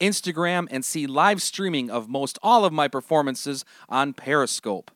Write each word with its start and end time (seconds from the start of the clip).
Instagram, 0.00 0.66
and 0.70 0.84
see 0.84 1.06
live 1.06 1.42
streaming 1.42 1.90
of 1.90 2.08
most 2.08 2.38
all 2.42 2.64
of 2.64 2.72
my 2.72 2.88
performances 2.88 3.64
on 3.88 4.12
Periscope. 4.12 4.90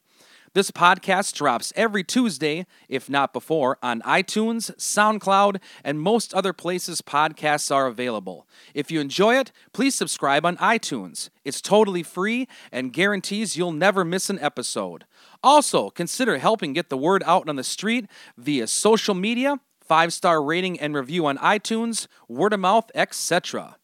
This 0.54 0.70
podcast 0.70 1.34
drops 1.34 1.72
every 1.74 2.04
Tuesday, 2.04 2.64
if 2.88 3.10
not 3.10 3.32
before, 3.32 3.76
on 3.82 4.00
iTunes, 4.02 4.72
SoundCloud, 4.76 5.60
and 5.82 6.00
most 6.00 6.32
other 6.32 6.52
places 6.52 7.02
podcasts 7.02 7.74
are 7.74 7.88
available. 7.88 8.46
If 8.72 8.88
you 8.88 9.00
enjoy 9.00 9.36
it, 9.36 9.50
please 9.72 9.96
subscribe 9.96 10.46
on 10.46 10.56
iTunes. 10.58 11.28
It's 11.44 11.60
totally 11.60 12.04
free 12.04 12.46
and 12.70 12.92
guarantees 12.92 13.56
you'll 13.56 13.72
never 13.72 14.04
miss 14.04 14.30
an 14.30 14.38
episode. 14.38 15.06
Also, 15.42 15.90
consider 15.90 16.38
helping 16.38 16.72
get 16.72 16.88
the 16.88 16.96
word 16.96 17.24
out 17.26 17.48
on 17.48 17.56
the 17.56 17.64
street 17.64 18.06
via 18.38 18.68
social 18.68 19.16
media, 19.16 19.58
five 19.80 20.12
star 20.12 20.40
rating 20.40 20.78
and 20.78 20.94
review 20.94 21.26
on 21.26 21.36
iTunes, 21.38 22.06
word 22.28 22.52
of 22.52 22.60
mouth, 22.60 22.92
etc. 22.94 23.74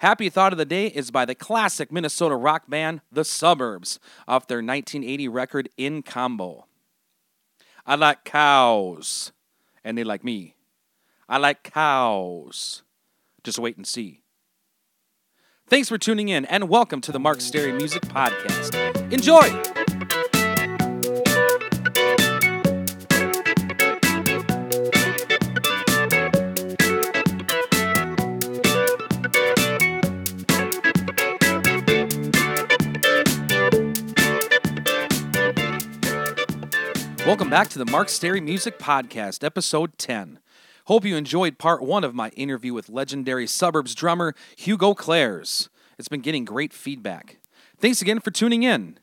Happy 0.00 0.28
Thought 0.28 0.52
of 0.52 0.58
the 0.58 0.66
Day 0.66 0.88
is 0.88 1.10
by 1.10 1.24
the 1.24 1.34
classic 1.34 1.90
Minnesota 1.90 2.36
rock 2.36 2.68
band 2.68 3.00
The 3.10 3.24
Suburbs 3.24 3.98
off 4.28 4.46
their 4.46 4.58
1980 4.58 5.26
record 5.28 5.70
In 5.78 6.02
Combo. 6.02 6.66
I 7.86 7.94
like 7.94 8.22
cows, 8.24 9.32
and 9.82 9.96
they 9.96 10.04
like 10.04 10.22
me. 10.22 10.54
I 11.30 11.38
like 11.38 11.62
cows. 11.62 12.82
Just 13.42 13.58
wait 13.58 13.78
and 13.78 13.86
see. 13.86 14.20
Thanks 15.66 15.88
for 15.88 15.96
tuning 15.96 16.28
in, 16.28 16.44
and 16.44 16.68
welcome 16.68 17.00
to 17.00 17.10
the 17.10 17.18
Mark 17.18 17.40
Stary 17.40 17.72
Music 17.72 18.02
Podcast. 18.02 19.10
Enjoy! 19.10 19.75
Welcome 37.26 37.50
back 37.50 37.66
to 37.70 37.78
the 37.80 37.90
Mark 37.90 38.08
Stary 38.08 38.40
Music 38.40 38.78
Podcast, 38.78 39.42
episode 39.42 39.98
10. 39.98 40.38
Hope 40.84 41.04
you 41.04 41.16
enjoyed 41.16 41.58
part 41.58 41.82
one 41.82 42.04
of 42.04 42.14
my 42.14 42.28
interview 42.30 42.72
with 42.72 42.88
legendary 42.88 43.48
Suburbs 43.48 43.96
drummer 43.96 44.32
Hugo 44.56 44.94
Klaers. 44.94 45.68
It's 45.98 46.06
been 46.06 46.20
getting 46.20 46.44
great 46.44 46.72
feedback. 46.72 47.38
Thanks 47.80 48.00
again 48.00 48.20
for 48.20 48.30
tuning 48.30 48.62
in. 48.62 49.00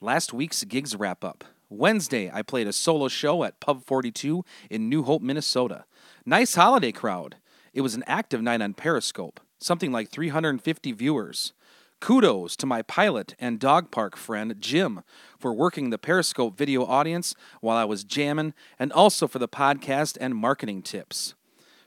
Last 0.00 0.32
week's 0.32 0.62
gigs 0.62 0.94
wrap 0.94 1.24
up. 1.24 1.42
Wednesday, 1.68 2.30
I 2.32 2.42
played 2.42 2.68
a 2.68 2.72
solo 2.72 3.08
show 3.08 3.42
at 3.42 3.58
Pub 3.58 3.82
42 3.84 4.44
in 4.70 4.88
New 4.88 5.02
Hope, 5.02 5.20
Minnesota. 5.20 5.86
Nice 6.24 6.54
holiday 6.54 6.92
crowd. 6.92 7.34
It 7.74 7.80
was 7.80 7.96
an 7.96 8.04
active 8.06 8.42
night 8.42 8.62
on 8.62 8.74
Periscope, 8.74 9.40
something 9.58 9.90
like 9.90 10.10
350 10.10 10.92
viewers. 10.92 11.52
Kudos 12.00 12.56
to 12.56 12.66
my 12.66 12.82
pilot 12.82 13.34
and 13.38 13.58
dog 13.58 13.90
park 13.90 14.16
friend 14.16 14.54
Jim 14.60 15.02
for 15.38 15.52
working 15.52 15.90
the 15.90 15.98
Periscope 15.98 16.56
video 16.56 16.84
audience 16.84 17.34
while 17.60 17.76
I 17.76 17.84
was 17.84 18.04
jamming, 18.04 18.54
and 18.78 18.92
also 18.92 19.26
for 19.26 19.38
the 19.38 19.48
podcast 19.48 20.18
and 20.20 20.36
marketing 20.36 20.82
tips. 20.82 21.34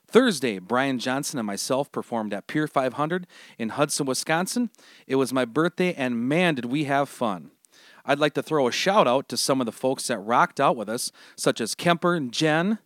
Thursday, 0.08 0.58
Brian 0.58 0.98
Johnson 0.98 1.38
and 1.38 1.46
myself 1.46 1.92
performed 1.92 2.34
at 2.34 2.48
Pier 2.48 2.68
500 2.68 3.28
in 3.60 3.70
Hudson, 3.70 4.08
Wisconsin. 4.08 4.72
It 5.06 5.16
was 5.16 5.32
my 5.32 5.46
birthday, 5.46 5.94
and 5.94 6.28
man, 6.28 6.56
did 6.56 6.66
we 6.66 6.86
have 6.86 7.08
fun. 7.08 7.52
I'd 8.04 8.20
like 8.20 8.34
to 8.34 8.44
throw 8.44 8.68
a 8.68 8.72
shout 8.72 9.08
out 9.08 9.30
to 9.30 9.38
some 9.38 9.62
of 9.62 9.68
the 9.68 9.72
folks 9.72 10.08
that 10.08 10.18
rocked 10.18 10.60
out 10.60 10.76
with 10.76 10.90
us, 10.90 11.12
such 11.36 11.62
as 11.62 11.76
Kemper 11.76 12.16
and 12.16 12.32
Jen. 12.32 12.80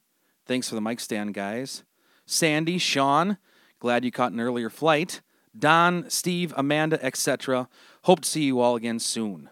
Thanks 0.46 0.68
for 0.68 0.76
the 0.76 0.82
mic 0.82 1.00
stand, 1.00 1.34
guys. 1.34 1.84
Sandy, 2.26 2.78
Sean, 2.78 3.38
glad 3.80 4.04
you 4.04 4.12
caught 4.12 4.34
an 4.34 4.42
earlier 4.42 4.70
flight. 4.70 5.22
Don, 5.58 6.10
Steve, 6.10 6.54
Amanda, 6.58 7.04
etc. 7.04 7.70
Hope 8.04 8.22
to 8.22 8.30
see 8.30 8.44
you 8.44 8.60
all 8.60 8.76
again 8.76 9.00
soon. 9.00 9.50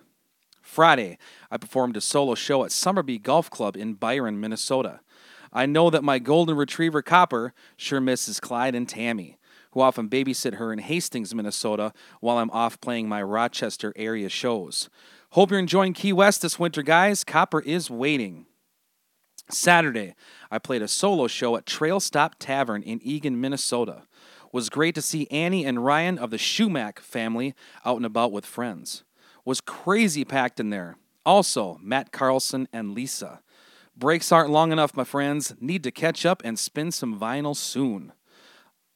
Friday, 0.61 1.17
I 1.49 1.57
performed 1.57 1.97
a 1.97 2.01
solo 2.01 2.33
show 2.35 2.63
at 2.63 2.71
Somerby 2.71 3.19
Golf 3.19 3.49
Club 3.49 3.75
in 3.75 3.93
Byron, 3.93 4.39
Minnesota. 4.39 5.01
I 5.51 5.65
know 5.65 5.89
that 5.89 6.03
my 6.03 6.17
golden 6.17 6.55
retriever 6.55 7.01
Copper 7.01 7.53
sure 7.75 7.99
misses 7.99 8.39
Clyde 8.39 8.73
and 8.73 8.87
Tammy, 8.87 9.37
who 9.71 9.81
often 9.81 10.09
babysit 10.09 10.55
her 10.55 10.71
in 10.71 10.79
Hastings, 10.79 11.35
Minnesota, 11.35 11.93
while 12.21 12.37
I'm 12.37 12.49
off 12.51 12.79
playing 12.79 13.09
my 13.09 13.21
Rochester 13.21 13.91
area 13.95 14.29
shows. 14.29 14.89
Hope 15.31 15.51
you're 15.51 15.59
enjoying 15.59 15.93
Key 15.93 16.13
West 16.13 16.41
this 16.41 16.57
winter, 16.57 16.81
guys. 16.81 17.23
Copper 17.23 17.59
is 17.61 17.89
waiting. 17.89 18.45
Saturday, 19.49 20.15
I 20.49 20.59
played 20.59 20.81
a 20.81 20.87
solo 20.87 21.27
show 21.27 21.55
at 21.57 21.65
Trail 21.65 21.99
Stop 21.99 22.35
Tavern 22.39 22.81
in 22.81 23.01
Eagan, 23.01 23.39
Minnesota. 23.39 24.03
Was 24.51 24.69
great 24.69 24.95
to 24.95 25.01
see 25.01 25.27
Annie 25.31 25.65
and 25.65 25.83
Ryan 25.85 26.17
of 26.17 26.29
the 26.29 26.37
Schumack 26.37 26.99
family 26.99 27.55
out 27.85 27.97
and 27.97 28.05
about 28.05 28.31
with 28.31 28.45
friends. 28.45 29.03
Was 29.45 29.61
crazy 29.61 30.25
packed 30.25 30.59
in 30.59 30.69
there. 30.69 30.97
Also, 31.25 31.79
Matt 31.81 32.11
Carlson 32.11 32.67
and 32.73 32.93
Lisa. 32.93 33.41
Breaks 33.95 34.31
aren't 34.31 34.49
long 34.49 34.71
enough, 34.71 34.95
my 34.95 35.03
friends. 35.03 35.53
Need 35.59 35.83
to 35.83 35.91
catch 35.91 36.25
up 36.25 36.41
and 36.43 36.57
spin 36.57 36.91
some 36.91 37.19
vinyl 37.19 37.55
soon. 37.55 38.13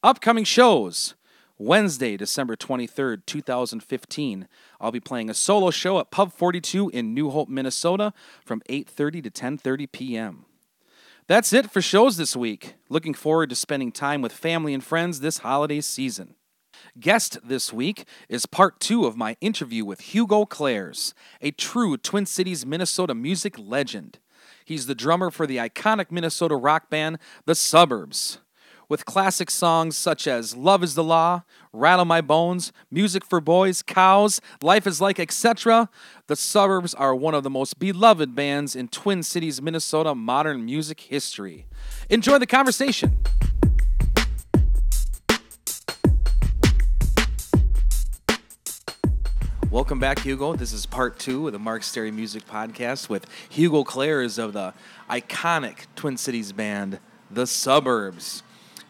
Upcoming 0.03 0.43
shows. 0.43 1.15
Wednesday, 1.57 2.17
December 2.17 2.57
23rd, 2.57 3.25
2015, 3.25 4.47
I'll 4.81 4.91
be 4.91 4.99
playing 4.99 5.29
a 5.29 5.33
solo 5.33 5.71
show 5.71 5.99
at 5.99 6.11
Pub 6.11 6.33
42 6.33 6.89
in 6.89 7.13
New 7.13 7.29
Hope, 7.29 7.47
Minnesota 7.47 8.13
from 8.43 8.61
8:30 8.69 9.23
to 9.23 9.31
10:30 9.31 9.91
p.m. 9.91 10.44
That's 11.27 11.53
it 11.53 11.71
for 11.71 11.81
shows 11.81 12.17
this 12.17 12.35
week. 12.35 12.75
Looking 12.87 13.15
forward 13.15 13.49
to 13.49 13.55
spending 13.55 13.91
time 13.91 14.21
with 14.21 14.31
family 14.31 14.75
and 14.75 14.83
friends 14.83 15.21
this 15.21 15.39
holiday 15.39 15.81
season. 15.81 16.35
Guest 16.99 17.39
this 17.43 17.73
week 17.73 18.07
is 18.29 18.45
part 18.45 18.79
two 18.79 19.07
of 19.07 19.17
my 19.17 19.35
interview 19.41 19.85
with 19.85 20.01
Hugo 20.01 20.45
Klaers, 20.45 21.13
a 21.41 21.49
true 21.49 21.97
Twin 21.97 22.27
Cities, 22.27 22.63
Minnesota 22.63 23.15
music 23.15 23.55
legend. 23.57 24.19
He's 24.65 24.85
the 24.85 24.93
drummer 24.93 25.31
for 25.31 25.47
the 25.47 25.57
iconic 25.57 26.11
Minnesota 26.11 26.55
rock 26.55 26.91
band, 26.91 27.17
The 27.45 27.55
Suburbs. 27.55 28.37
With 28.87 29.03
classic 29.03 29.49
songs 29.49 29.97
such 29.97 30.27
as 30.27 30.55
Love 30.55 30.83
is 30.83 30.93
the 30.93 31.03
Law, 31.03 31.41
Rattle 31.73 32.05
My 32.05 32.21
Bones, 32.21 32.71
Music 32.91 33.25
for 33.25 33.41
Boys, 33.41 33.81
Cows, 33.81 34.41
Life 34.61 34.85
is 34.85 35.01
Like, 35.01 35.19
etc., 35.19 35.89
The 36.27 36.35
Suburbs 36.35 36.93
are 36.93 37.15
one 37.15 37.33
of 37.33 37.41
the 37.41 37.49
most 37.49 37.79
beloved 37.79 38.35
bands 38.35 38.75
in 38.75 38.87
Twin 38.89 39.23
Cities, 39.23 39.59
Minnesota 39.59 40.13
modern 40.13 40.65
music 40.65 40.99
history. 40.99 41.65
Enjoy 42.11 42.37
the 42.37 42.45
conversation. 42.45 43.17
Welcome 49.71 49.99
back, 49.99 50.19
Hugo. 50.19 50.53
This 50.53 50.73
is 50.73 50.85
part 50.85 51.17
two 51.17 51.47
of 51.47 51.53
the 51.53 51.59
Mark 51.59 51.81
Stary 51.81 52.11
Music 52.11 52.45
Podcast 52.45 53.09
with 53.09 53.25
Hugo 53.49 53.83
Klaers 53.83 54.37
of 54.37 54.53
the 54.53 54.75
iconic 55.09 55.87
Twin 55.95 56.17
Cities 56.17 56.51
band, 56.51 56.99
The 57.31 57.47
Suburbs. 57.47 58.43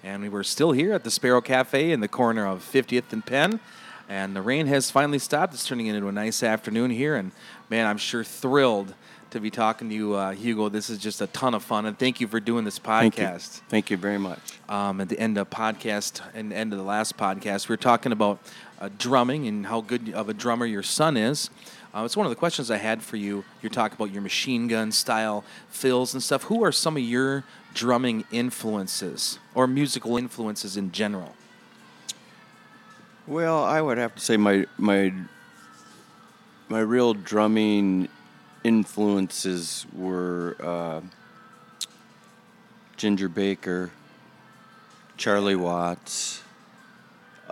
And 0.05 0.21
we 0.21 0.29
were 0.29 0.43
still 0.43 0.71
here 0.71 0.93
at 0.93 1.03
the 1.03 1.09
Sparrow 1.09 1.41
Cafe 1.41 1.91
in 1.91 1.99
the 1.99 2.07
corner 2.07 2.45
of 2.45 2.61
50th 2.61 3.11
and 3.11 3.25
Penn. 3.25 3.59
And 4.07 4.35
the 4.35 4.41
rain 4.43 4.67
has 4.67 4.91
finally 4.91 5.17
stopped. 5.17 5.55
It's 5.55 5.65
turning 5.65 5.87
into 5.87 6.07
a 6.07 6.11
nice 6.11 6.43
afternoon 6.43 6.91
here. 6.91 7.15
And 7.15 7.31
man, 7.71 7.87
I'm 7.87 7.97
sure 7.97 8.23
thrilled 8.23 8.93
to 9.31 9.39
be 9.39 9.49
talking 9.49 9.89
to 9.89 9.95
you, 9.95 10.13
uh, 10.13 10.33
Hugo. 10.33 10.69
This 10.69 10.91
is 10.91 10.99
just 10.99 11.21
a 11.21 11.27
ton 11.27 11.55
of 11.55 11.63
fun. 11.63 11.87
And 11.87 11.97
thank 11.97 12.21
you 12.21 12.27
for 12.27 12.39
doing 12.39 12.65
this 12.65 12.77
Thank 12.77 13.17
you. 13.17 13.23
podcast. 13.23 13.61
Thank 13.67 13.89
you 13.89 13.97
very 13.97 14.19
much. 14.19 14.39
Um, 14.69 15.01
at 15.01 15.09
the 15.09 15.17
end 15.19 15.39
of 15.39 15.49
podcast 15.49 16.21
and 16.35 16.53
end 16.53 16.71
of 16.71 16.77
the 16.77 16.85
last 16.85 17.17
podcast, 17.17 17.67
we 17.67 17.73
were 17.73 17.77
talking 17.77 18.11
about 18.11 18.37
uh, 18.79 18.89
drumming 18.99 19.47
and 19.47 19.65
how 19.65 19.81
good 19.81 20.13
of 20.13 20.29
a 20.29 20.35
drummer 20.35 20.67
your 20.67 20.83
son 20.83 21.17
is. 21.17 21.49
Uh, 21.95 22.03
it's 22.03 22.17
one 22.17 22.25
of 22.25 22.29
the 22.29 22.35
questions 22.35 22.69
I 22.69 22.75
had 22.75 23.01
for 23.01 23.15
you. 23.15 23.45
You're 23.61 23.69
talking 23.69 23.95
about 23.95 24.11
your 24.11 24.21
machine 24.21 24.67
gun 24.67 24.91
style 24.91 25.45
fills 25.69 26.13
and 26.13 26.21
stuff. 26.21 26.43
Who 26.43 26.61
are 26.65 26.71
some 26.71 26.97
of 26.97 27.03
your 27.03 27.45
drumming 27.73 28.25
influences 28.31 29.39
or 29.53 29.65
musical 29.65 30.17
influences 30.17 30.75
in 30.75 30.91
general? 30.91 31.33
Well, 33.25 33.63
I 33.63 33.79
would 33.79 33.97
have 33.97 34.13
to 34.15 34.21
say 34.21 34.35
my 34.35 34.65
my 34.77 35.13
my 36.67 36.79
real 36.79 37.13
drumming 37.13 38.09
influences 38.65 39.85
were 39.93 40.57
uh, 40.61 41.01
Ginger 42.97 43.29
Baker, 43.29 43.89
Charlie 45.15 45.55
Watts. 45.55 46.43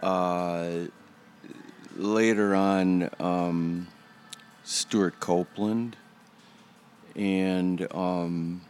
Uh, 0.01 0.87
later 1.95 2.53
on, 2.55 3.09
um, 3.21 3.87
Stewart 4.63 5.19
Copeland, 5.19 5.97
and 7.15 7.87
um, 7.93 8.61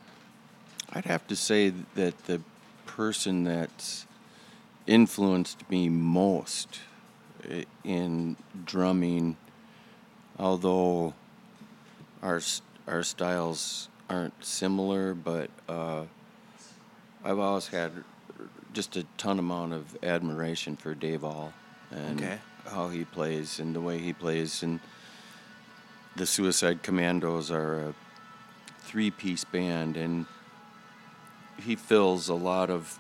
I'd 0.92 1.06
have 1.06 1.28
to 1.28 1.36
say 1.36 1.70
that 1.96 2.26
the 2.26 2.42
person 2.86 3.44
that's 3.44 4.06
influenced 4.88 5.70
me 5.70 5.90
most 5.90 6.80
in 7.84 8.36
drumming, 8.66 9.38
although 10.40 11.14
our 12.22 12.42
our 12.88 13.04
styles 13.04 13.90
aren't 14.10 14.44
similar, 14.44 15.14
but 15.14 15.50
uh, 15.70 16.04
I've 17.24 17.40
always 17.40 17.68
had 17.68 17.92
just 18.74 18.96
a 18.98 19.04
ton 19.18 19.40
amount 19.40 19.74
of 19.74 19.96
admiration 20.04 20.76
for 20.76 20.94
Dave 20.96 21.24
Ahl 21.24 21.54
and 21.92 22.20
Okay. 22.20 22.40
how 22.66 22.90
he 22.90 23.06
plays 23.06 23.60
and 23.60 23.76
the 23.76 23.80
way 23.82 24.00
he 24.00 24.12
plays 24.14 24.64
and 24.64 24.80
the 26.16 26.26
Suicide 26.26 26.84
Commandos 26.84 27.50
are 27.52 27.80
a 27.90 27.94
three-piece 28.82 29.44
band 29.46 29.98
and 29.98 30.26
he 31.64 31.76
fills 31.76 32.30
a 32.30 32.34
lot 32.34 32.70
of 32.70 33.00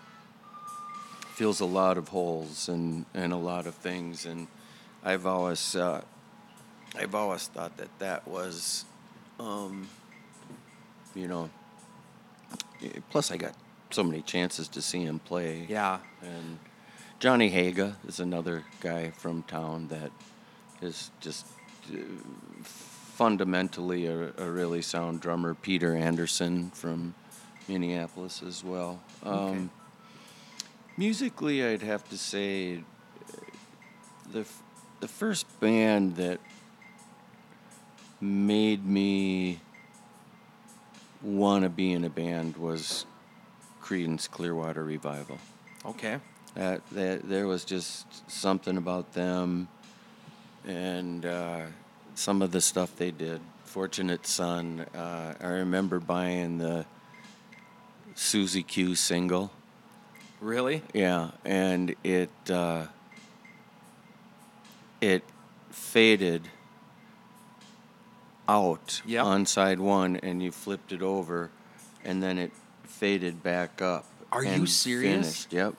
fills 1.35 1.59
a 1.59 1.65
lot 1.65 1.97
of 1.97 2.09
holes 2.09 2.69
and, 2.69 3.05
and 3.13 3.33
a 3.33 3.37
lot 3.37 3.65
of 3.67 3.73
things 3.75 4.25
and 4.25 4.47
I've 5.03 5.25
always 5.25 5.75
uh, 5.75 6.01
I've 6.95 7.15
always 7.15 7.47
thought 7.47 7.75
that 7.77 7.89
that 7.99 8.27
was 8.27 8.85
um, 9.39 9.87
you 11.15 11.27
know 11.27 11.49
plus 13.09 13.31
I 13.31 13.37
got 13.37 13.55
so 13.91 14.03
many 14.03 14.21
chances 14.21 14.67
to 14.69 14.81
see 14.81 15.03
him 15.03 15.19
play 15.19 15.65
Yeah. 15.69 15.99
and 16.21 16.59
Johnny 17.19 17.49
Haga 17.49 17.95
is 18.07 18.19
another 18.19 18.63
guy 18.81 19.11
from 19.11 19.43
town 19.43 19.87
that 19.89 20.11
is 20.81 21.09
just 21.21 21.45
uh, 21.93 21.97
fundamentally 23.13 24.07
a, 24.07 24.31
a 24.37 24.49
really 24.49 24.81
sound 24.81 25.21
drummer. 25.21 25.53
Peter 25.53 25.95
Anderson 25.95 26.71
from 26.71 27.13
Minneapolis 27.67 28.41
as 28.41 28.63
well. 28.63 28.99
Um, 29.23 29.69
Musically, 30.97 31.63
I'd 31.63 31.81
have 31.81 32.07
to 32.09 32.17
say 32.17 32.77
uh, 32.77 32.81
the 34.31 34.41
f- 34.41 34.61
the 34.99 35.07
first 35.07 35.45
band 35.59 36.15
that 36.15 36.39
made 38.21 38.85
me 38.85 39.59
want 41.21 41.63
to 41.63 41.69
be 41.69 41.91
in 41.91 42.03
a 42.03 42.09
band 42.09 42.55
was 42.57 43.05
Creedence 43.81 44.29
Clearwater 44.29 44.83
Revival. 44.83 45.37
Okay. 45.85 46.19
That, 46.55 46.87
that 46.91 47.27
there 47.27 47.47
was 47.47 47.65
just 47.65 48.29
something 48.29 48.77
about 48.77 49.13
them 49.13 49.67
and 50.65 51.25
uh, 51.25 51.65
some 52.15 52.41
of 52.41 52.51
the 52.51 52.61
stuff 52.61 52.95
they 52.95 53.11
did. 53.11 53.41
Fortunate 53.65 54.25
Son. 54.27 54.85
Uh, 54.95 55.33
I 55.41 55.47
remember 55.47 55.99
buying 55.99 56.57
the 56.59 56.85
Suzie 58.15 58.65
Q 58.65 58.95
single. 58.95 59.51
Really? 60.39 60.81
Yeah, 60.93 61.31
and 61.45 61.95
it 62.03 62.29
uh, 62.49 62.87
it 65.01 65.23
faded 65.71 66.49
out 68.47 69.01
Yep. 69.05 69.23
on 69.25 69.45
side 69.45 69.79
one, 69.79 70.17
and 70.17 70.43
you 70.43 70.51
flipped 70.51 70.91
it 70.91 71.01
over, 71.01 71.49
and 72.03 72.21
then 72.21 72.37
it 72.37 72.51
faded 72.83 73.41
back 73.41 73.81
up. 73.81 74.05
Are 74.31 74.43
you 74.43 74.65
serious? 74.65 75.45
Finished. 75.45 75.53
Yep. 75.53 75.75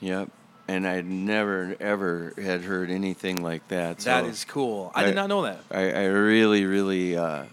Yep. 0.00 0.30
And 0.68 0.86
I 0.86 1.00
never 1.00 1.76
ever 1.78 2.32
had 2.42 2.62
heard 2.62 2.90
anything 2.90 3.42
like 3.42 3.68
that. 3.68 3.98
That 3.98 4.24
so 4.24 4.28
is 4.28 4.44
cool. 4.44 4.90
I, 4.94 5.04
did 5.04 5.14
not 5.14 5.28
know 5.28 5.42
that. 5.42 5.60
I, 5.70 5.92
I 5.92 6.04
really, 6.06 6.64
really, 6.64 7.16
uh, 7.16 7.44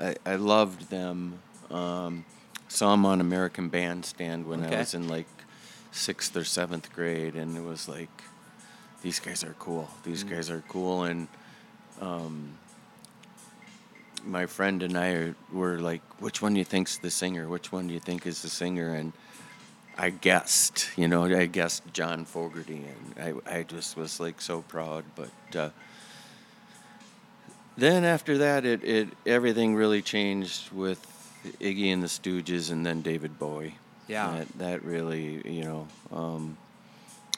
I, 0.00 0.14
I 0.24 0.36
loved 0.36 0.88
them. 0.90 1.40
Um, 1.70 2.24
saw 2.68 2.92
them 2.92 3.04
on 3.04 3.20
American 3.20 3.68
Bandstand 3.68 4.46
when 4.46 4.64
Okay. 4.64 4.76
I 4.76 4.78
was 4.78 4.94
in 4.94 5.08
like 5.08 5.26
sixth 5.92 6.34
or 6.36 6.44
seventh 6.44 6.90
grade, 6.94 7.34
and 7.34 7.56
it 7.56 7.62
was 7.62 7.86
like, 7.88 8.08
these 9.02 9.20
guys 9.20 9.44
are 9.44 9.54
cool. 9.58 9.88
These 10.04 10.24
Mm. 10.24 10.30
guys 10.30 10.50
are 10.50 10.62
cool, 10.68 11.04
and 11.04 11.28
um, 12.00 12.56
my 14.24 14.46
friend 14.46 14.82
and 14.82 14.96
I 14.96 15.34
were 15.52 15.78
like, 15.78 16.02
which 16.18 16.40
one 16.42 16.54
do 16.54 16.58
you 16.58 16.64
think's 16.64 16.96
the 16.98 17.10
singer? 17.10 17.48
Which 17.48 17.72
one 17.72 17.88
do 17.88 17.94
you 17.94 18.00
think 18.00 18.26
is 18.26 18.42
the 18.42 18.48
singer? 18.48 18.94
And 18.94 19.12
I 19.98 20.10
guessed, 20.10 20.90
you 20.96 21.08
know, 21.08 21.24
I 21.24 21.46
guessed 21.46 21.82
John 21.92 22.24
Fogerty, 22.24 22.84
and 23.16 23.42
I, 23.48 23.58
I 23.58 23.62
just 23.64 23.96
was 23.96 24.20
like 24.20 24.40
so 24.40 24.62
proud. 24.62 25.04
But 25.16 25.56
uh, 25.56 25.70
then 27.76 28.04
after 28.04 28.38
that, 28.38 28.64
it, 28.64 28.84
it 28.84 29.08
everything 29.26 29.74
really 29.74 30.00
changed 30.00 30.70
with 30.70 31.04
Iggy 31.60 31.92
and 31.92 32.00
the 32.00 32.06
Stooges, 32.06 32.70
and 32.70 32.86
then 32.86 33.02
David 33.02 33.40
Bowie. 33.40 33.74
Yeah. 34.06 34.38
that, 34.38 34.58
that 34.58 34.84
really, 34.84 35.42
you 35.44 35.64
know, 35.64 35.88
um, 36.12 36.56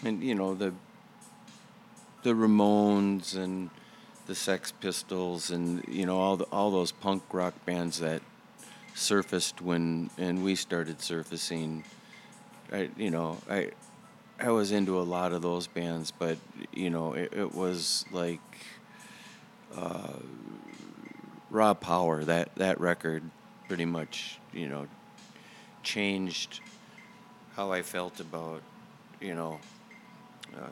and 0.05 0.23
you 0.23 0.35
know 0.35 0.55
the 0.55 0.75
the 2.23 2.35
Ramones 2.35 3.37
and 3.37 3.71
the 4.27 4.35
Sex 4.35 4.71
Pistols, 4.71 5.51
and 5.51 5.83
you 5.89 6.05
know 6.05 6.19
all 6.19 6.37
the, 6.37 6.45
all 6.53 6.71
those 6.71 6.93
punk 6.93 7.23
rock 7.33 7.55
bands 7.65 8.01
that 8.01 8.21
surfaced 8.95 9.63
when 9.63 10.11
and 10.19 10.45
we 10.45 10.55
started 10.55 11.01
surfacing. 11.01 11.85
I 12.72 12.90
you 12.96 13.11
know 13.11 13.38
I 13.49 13.70
I 14.38 14.50
was 14.50 14.72
into 14.72 14.99
a 14.99 15.02
lot 15.02 15.32
of 15.32 15.43
those 15.43 15.67
bands, 15.67 16.11
but 16.11 16.38
you 16.72 16.90
know 16.90 17.12
it, 17.14 17.32
it 17.32 17.55
was 17.55 18.05
like 18.12 18.40
uh, 19.76 20.19
Raw 21.50 21.75
Power. 21.75 22.25
That 22.25 22.55
that 22.56 22.81
record 22.81 23.22
pretty 23.69 23.84
much 23.84 24.40
you 24.52 24.69
know 24.69 24.87
changed 25.82 26.61
how 27.56 27.72
I 27.72 27.82
felt 27.82 28.20
about 28.20 28.62
you 29.20 29.34
know 29.34 29.58
uh, 30.56 30.70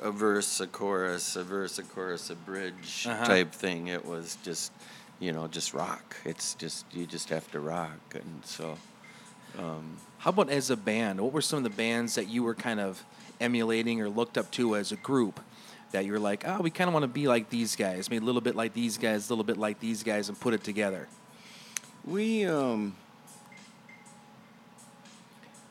a 0.00 0.10
verse, 0.10 0.60
a 0.60 0.66
chorus, 0.66 1.36
a 1.36 1.42
verse, 1.42 1.78
a 1.78 1.82
chorus, 1.82 2.30
a 2.30 2.34
bridge 2.34 3.06
Uh-huh. 3.06 3.24
type 3.24 3.52
thing. 3.52 3.88
It 3.88 4.04
was 4.04 4.36
just 4.44 4.72
you 5.18 5.32
know 5.32 5.48
just 5.48 5.74
rock. 5.74 6.16
It's 6.24 6.54
just 6.54 6.84
you 6.94 7.06
just 7.06 7.28
have 7.30 7.50
to 7.52 7.60
rock, 7.60 8.00
and 8.14 8.44
so. 8.44 8.76
Um, 9.58 9.96
How 10.18 10.30
about 10.30 10.50
as 10.50 10.70
a 10.70 10.76
band? 10.76 11.20
What 11.20 11.32
were 11.32 11.42
some 11.42 11.58
of 11.58 11.64
the 11.64 11.76
bands 11.76 12.14
that 12.14 12.28
you 12.28 12.42
were 12.44 12.54
kind 12.54 12.78
of 12.80 13.04
emulating 13.40 14.00
or 14.00 14.08
looked 14.08 14.38
up 14.38 14.50
to 14.52 14.76
as 14.76 14.92
a 14.92 14.96
group 14.96 15.40
that 15.90 16.04
you 16.04 16.12
were 16.12 16.18
like, 16.18 16.44
oh, 16.46 16.60
we 16.60 16.70
kind 16.70 16.86
of 16.88 16.94
want 16.94 17.02
to 17.04 17.08
be 17.08 17.26
like 17.26 17.50
these 17.50 17.74
guys, 17.74 18.08
maybe 18.10 18.22
a 18.22 18.26
little 18.26 18.40
bit 18.40 18.54
like 18.54 18.72
these 18.74 18.98
guys, 18.98 19.28
a 19.28 19.32
little 19.32 19.44
bit 19.44 19.56
like 19.56 19.80
these 19.80 20.02
guys, 20.02 20.28
and 20.28 20.38
put 20.38 20.54
it 20.54 20.62
together? 20.62 21.08
We 22.04 22.44
um 22.46 22.94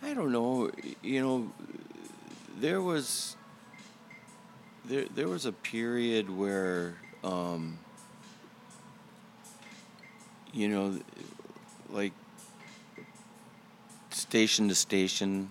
I 0.03 0.13
don't 0.13 0.32
know, 0.32 0.72
you 1.01 1.22
know 1.22 1.51
there 2.60 2.82
was 2.82 3.36
there 4.86 5.06
there 5.15 5.27
was 5.27 5.46
a 5.46 5.51
period 5.51 6.29
where 6.29 6.96
um 7.24 7.77
you 10.53 10.67
know 10.67 11.00
like 11.89 12.13
station 14.17 14.67
to 14.69 14.75
station 14.75 15.50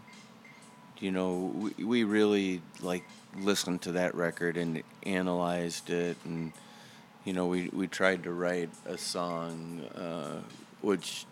you 0.99 1.11
know 1.11 1.53
we, 1.55 1.85
we 1.85 2.05
really 2.05 2.63
like 2.81 3.05
listened 3.39 3.83
to 3.83 3.93
that 3.93 4.15
record 4.15 4.57
and 4.57 4.83
analyzed 5.05 5.91
it 5.91 6.17
and 6.25 6.53
you 7.25 7.33
know 7.33 7.47
we, 7.47 7.69
we 7.73 7.87
tried 7.87 8.23
to 8.23 8.33
write 8.33 8.71
a 8.87 8.99
song 8.99 9.81
uh, 9.95 10.41
which 10.81 11.27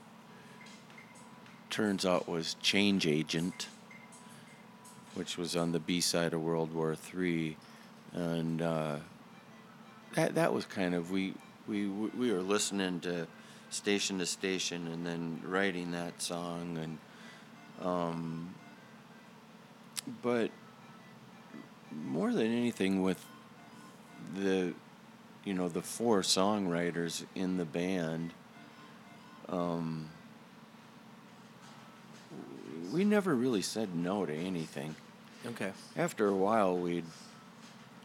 turns 1.71 2.07
out 2.07 2.29
was 2.29 2.55
change 2.63 3.07
agent 3.07 3.69
which 5.15 5.39
was 5.39 5.57
on 5.57 5.73
the 5.73 5.79
b-side 5.79 6.33
of 6.33 6.43
world 6.43 6.73
war 6.75 6.95
three. 6.95 7.57
And 8.13 8.61
uh, 8.61 8.97
that, 10.15 10.35
that 10.35 10.53
was 10.53 10.67
kind 10.67 10.95
of 10.95 11.11
we, 11.11 11.35
we 11.67 11.87
we 11.89 12.33
were 12.33 12.43
listening 12.43 13.01
to 13.01 13.27
station 13.71 14.19
to 14.19 14.27
station 14.27 14.87
and 14.89 15.07
then 15.07 15.41
writing 15.45 15.93
that 15.93 16.21
song 16.21 16.79
and 16.81 16.99
um, 17.83 18.55
but 20.23 20.51
more 22.05 22.33
than 22.33 22.47
anything 22.47 23.03
with 23.03 23.25
the 24.37 24.73
you 25.45 25.55
know 25.55 25.69
the 25.69 25.83
four 25.83 26.23
songwriters 26.23 27.25
in 27.35 27.57
the 27.57 27.65
band 27.65 28.33
um, 29.49 30.09
we 32.93 33.05
never 33.05 33.35
really 33.35 33.63
said 33.63 33.95
no 33.95 34.25
to 34.27 34.35
anything 34.35 34.95
Okay. 35.47 35.73
after 35.97 36.27
a 36.29 36.35
while 36.35 36.77
we'd 36.77 37.05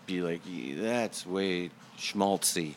be 0.05 0.21
like 0.21 0.41
that's 0.77 1.25
way 1.25 1.69
schmaltzy 1.97 2.73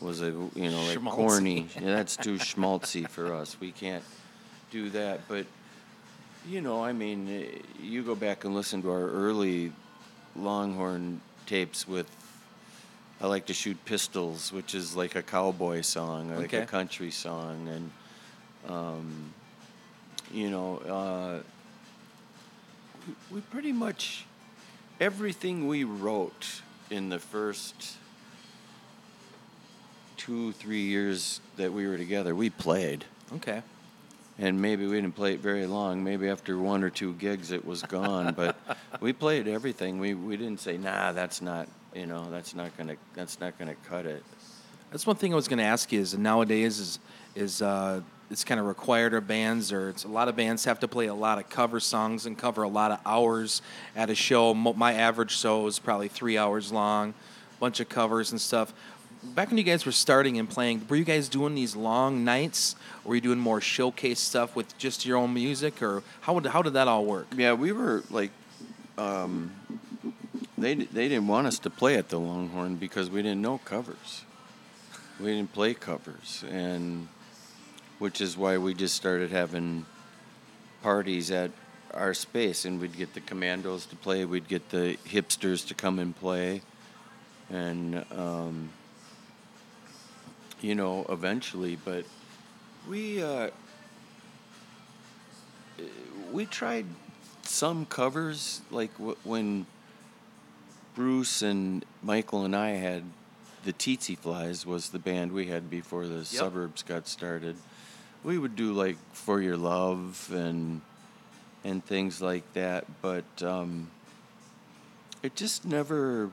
was 0.00 0.20
a 0.22 0.26
you 0.26 0.70
know 0.70 0.82
like 0.86 0.98
Schmaltzy. 0.98 1.10
corny 1.10 1.68
yeah, 1.76 1.94
that's 1.94 2.16
too 2.16 2.34
schmaltzy 2.38 3.08
for 3.08 3.32
us 3.34 3.56
we 3.60 3.70
can't 3.70 4.02
do 4.70 4.90
that 4.90 5.20
but 5.28 5.46
you 6.48 6.60
know 6.60 6.82
i 6.82 6.92
mean 6.92 7.28
eh, 7.28 7.58
you 7.82 8.02
go 8.02 8.14
back 8.14 8.44
and 8.44 8.54
listen 8.54 8.82
to 8.82 8.90
our 8.90 9.08
early 9.08 9.72
longhorn 10.36 11.20
tapes 11.46 11.86
with 11.86 12.06
I 13.22 13.26
like 13.26 13.44
to 13.46 13.52
shoot 13.54 13.76
pistols, 13.84 14.50
which 14.50 14.74
is 14.74 14.96
like 14.96 15.14
a 15.14 15.22
cowboy 15.22 15.82
song, 15.82 16.30
or 16.32 16.36
like 16.36 16.54
Okay. 16.54 16.62
a 16.62 16.66
country 16.66 17.10
song, 17.10 17.68
and 17.68 17.90
um, 18.66 19.34
you 20.32 20.48
know, 20.48 20.78
uh, 20.78 21.42
we, 23.06 23.36
we 23.36 23.40
pretty 23.42 23.72
much 23.72 24.24
everything 25.00 25.66
we 25.68 25.84
wrote 25.84 26.62
in 26.88 27.10
the 27.10 27.18
first 27.18 27.98
two, 30.16 30.52
three 30.52 30.82
years 30.82 31.42
that 31.56 31.74
we 31.74 31.86
were 31.86 31.98
together, 31.98 32.34
we 32.34 32.48
played. 32.48 33.04
Okay. 33.34 33.62
And 34.40 34.60
maybe 34.60 34.86
we 34.86 34.96
didn't 34.96 35.14
play 35.14 35.34
it 35.34 35.40
very 35.40 35.66
long. 35.66 36.02
Maybe 36.02 36.28
after 36.28 36.58
one 36.58 36.82
or 36.82 36.90
two 36.90 37.12
gigs, 37.14 37.52
it 37.52 37.64
was 37.64 37.82
gone. 37.82 38.32
but 38.36 38.56
we 39.00 39.12
played 39.12 39.46
everything. 39.46 40.00
We 40.00 40.14
we 40.14 40.36
didn't 40.36 40.60
say, 40.60 40.78
nah, 40.78 41.12
that's 41.12 41.40
not, 41.42 41.68
you 41.94 42.06
know, 42.06 42.28
that's 42.30 42.54
not 42.54 42.76
gonna 42.76 42.96
that's 43.14 43.38
not 43.38 43.58
gonna 43.58 43.76
cut 43.86 44.06
it. 44.06 44.24
That's 44.90 45.06
one 45.06 45.16
thing 45.16 45.32
I 45.32 45.36
was 45.36 45.46
going 45.46 45.58
to 45.58 45.64
ask 45.64 45.92
you 45.92 46.00
is 46.00 46.18
nowadays 46.18 46.80
is 46.80 46.98
is 47.36 47.62
uh, 47.62 48.00
it's 48.28 48.42
kind 48.42 48.58
of 48.58 48.66
required 48.66 49.14
of 49.14 49.26
bands 49.26 49.72
or 49.72 49.88
it's 49.88 50.04
a 50.04 50.08
lot 50.08 50.28
of 50.28 50.34
bands 50.34 50.64
have 50.64 50.80
to 50.80 50.88
play 50.88 51.06
a 51.06 51.14
lot 51.14 51.38
of 51.38 51.48
cover 51.48 51.78
songs 51.78 52.26
and 52.26 52.36
cover 52.36 52.62
a 52.62 52.68
lot 52.68 52.90
of 52.90 52.98
hours 53.06 53.62
at 53.94 54.10
a 54.10 54.14
show. 54.14 54.52
My 54.54 54.94
average 54.94 55.36
show 55.36 55.66
is 55.66 55.78
probably 55.78 56.08
three 56.08 56.38
hours 56.38 56.72
long, 56.72 57.14
bunch 57.60 57.78
of 57.78 57.88
covers 57.88 58.32
and 58.32 58.40
stuff. 58.40 58.72
Back 59.22 59.48
when 59.48 59.58
you 59.58 59.64
guys 59.64 59.84
were 59.84 59.92
starting 59.92 60.38
and 60.38 60.48
playing, 60.48 60.86
were 60.88 60.96
you 60.96 61.04
guys 61.04 61.28
doing 61.28 61.54
these 61.54 61.76
long 61.76 62.24
nights? 62.24 62.74
Or 63.04 63.10
were 63.10 63.14
you 63.16 63.20
doing 63.20 63.38
more 63.38 63.60
showcase 63.60 64.18
stuff 64.18 64.56
with 64.56 64.76
just 64.78 65.04
your 65.04 65.18
own 65.18 65.34
music, 65.34 65.82
or 65.82 66.02
how 66.22 66.34
would, 66.34 66.46
how 66.46 66.62
did 66.62 66.72
that 66.72 66.88
all 66.88 67.04
work? 67.04 67.26
Yeah, 67.36 67.52
we 67.52 67.72
were 67.72 68.02
like, 68.10 68.30
um, 68.96 69.54
they 70.56 70.74
they 70.74 71.08
didn't 71.08 71.26
want 71.26 71.46
us 71.46 71.58
to 71.60 71.70
play 71.70 71.96
at 71.96 72.08
the 72.08 72.18
Longhorn 72.18 72.76
because 72.76 73.10
we 73.10 73.22
didn't 73.22 73.42
know 73.42 73.58
covers. 73.58 74.24
We 75.18 75.26
didn't 75.26 75.52
play 75.52 75.74
covers, 75.74 76.44
and 76.50 77.08
which 77.98 78.20
is 78.20 78.36
why 78.36 78.56
we 78.58 78.74
just 78.74 78.94
started 78.94 79.30
having 79.30 79.84
parties 80.82 81.30
at 81.30 81.50
our 81.92 82.14
space, 82.14 82.64
and 82.64 82.80
we'd 82.80 82.96
get 82.96 83.14
the 83.14 83.20
Commandos 83.20 83.84
to 83.86 83.96
play, 83.96 84.24
we'd 84.24 84.48
get 84.48 84.70
the 84.70 84.96
hipsters 85.06 85.66
to 85.68 85.74
come 85.74 85.98
and 85.98 86.16
play, 86.16 86.62
and 87.50 88.04
um, 88.12 88.70
you 90.60 90.74
know, 90.74 91.06
eventually, 91.08 91.76
but 91.84 92.04
we. 92.88 93.22
Uh, 93.22 93.50
we 96.32 96.46
tried 96.46 96.86
some 97.42 97.84
covers 97.86 98.60
like 98.70 98.92
w- 98.98 99.16
when 99.24 99.66
Bruce 100.94 101.42
and 101.42 101.84
Michael 102.02 102.44
and 102.44 102.54
I 102.54 102.70
had 102.70 103.02
the 103.64 103.72
Tsetse 103.72 104.16
Flies 104.16 104.64
was 104.64 104.90
the 104.90 104.98
band 104.98 105.32
we 105.32 105.46
had 105.46 105.68
before 105.68 106.06
the 106.06 106.24
suburbs 106.24 106.82
got 106.82 107.08
started. 107.08 107.56
We 108.22 108.38
would 108.38 108.54
do 108.54 108.72
like 108.72 108.96
For 109.12 109.40
Your 109.40 109.56
Love 109.56 110.30
and 110.32 110.82
and 111.64 111.84
things 111.84 112.22
like 112.22 112.50
that, 112.54 112.84
but 113.02 113.24
um, 113.42 113.90
it 115.22 115.34
just 115.34 115.64
never. 115.64 116.30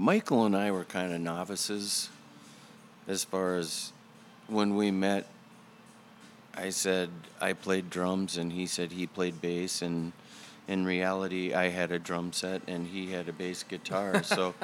Michael 0.00 0.46
and 0.46 0.56
I 0.56 0.70
were 0.70 0.84
kind 0.84 1.12
of 1.12 1.20
novices 1.20 2.08
as 3.06 3.22
far 3.22 3.56
as 3.56 3.92
when 4.46 4.74
we 4.74 4.90
met 4.90 5.26
I 6.56 6.70
said 6.70 7.10
I 7.38 7.52
played 7.52 7.90
drums 7.90 8.38
and 8.38 8.50
he 8.50 8.66
said 8.66 8.92
he 8.92 9.06
played 9.06 9.42
bass 9.42 9.82
and 9.82 10.12
in 10.66 10.86
reality 10.86 11.52
I 11.52 11.68
had 11.68 11.92
a 11.92 11.98
drum 11.98 12.32
set 12.32 12.62
and 12.66 12.86
he 12.86 13.12
had 13.12 13.28
a 13.28 13.34
bass 13.34 13.62
guitar. 13.62 14.22
So 14.24 14.54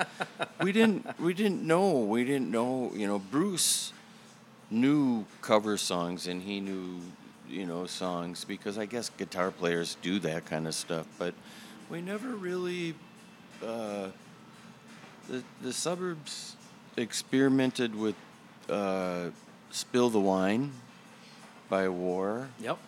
we 0.63 0.73
didn't 0.73 1.21
we 1.21 1.35
didn't 1.35 1.67
know. 1.67 1.99
We 1.99 2.25
didn't 2.25 2.51
know, 2.51 2.91
you 2.95 3.07
know, 3.07 3.19
Bruce 3.19 3.93
knew 4.71 5.27
cover 5.43 5.77
songs 5.77 6.29
and 6.29 6.41
he 6.41 6.61
knew, 6.61 7.03
you 7.47 7.67
know, 7.67 7.85
songs 7.85 8.47
because 8.47 8.79
I 8.79 8.87
guess 8.87 9.11
guitar 9.11 9.51
players 9.51 9.99
do 10.01 10.19
that 10.21 10.47
kind 10.47 10.67
of 10.67 10.75
stuff, 10.75 11.07
but 11.19 11.35
we 11.91 12.01
never 12.01 12.29
really 12.31 12.95
uh, 13.63 14.09
the 15.29 15.43
the 15.63 15.73
suburbs 15.73 16.57
experimented 16.97 17.95
with 17.95 18.15
uh, 18.71 19.27
Spill 19.71 20.11
the 20.11 20.21
Wine 20.21 20.73
by 21.69 21.89
War, 21.89 22.49
Yep. 22.61 22.79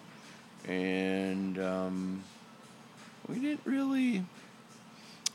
and 0.67 1.59
um, 1.59 2.23
we 3.29 3.37
didn't 3.37 3.61
really. 3.65 4.25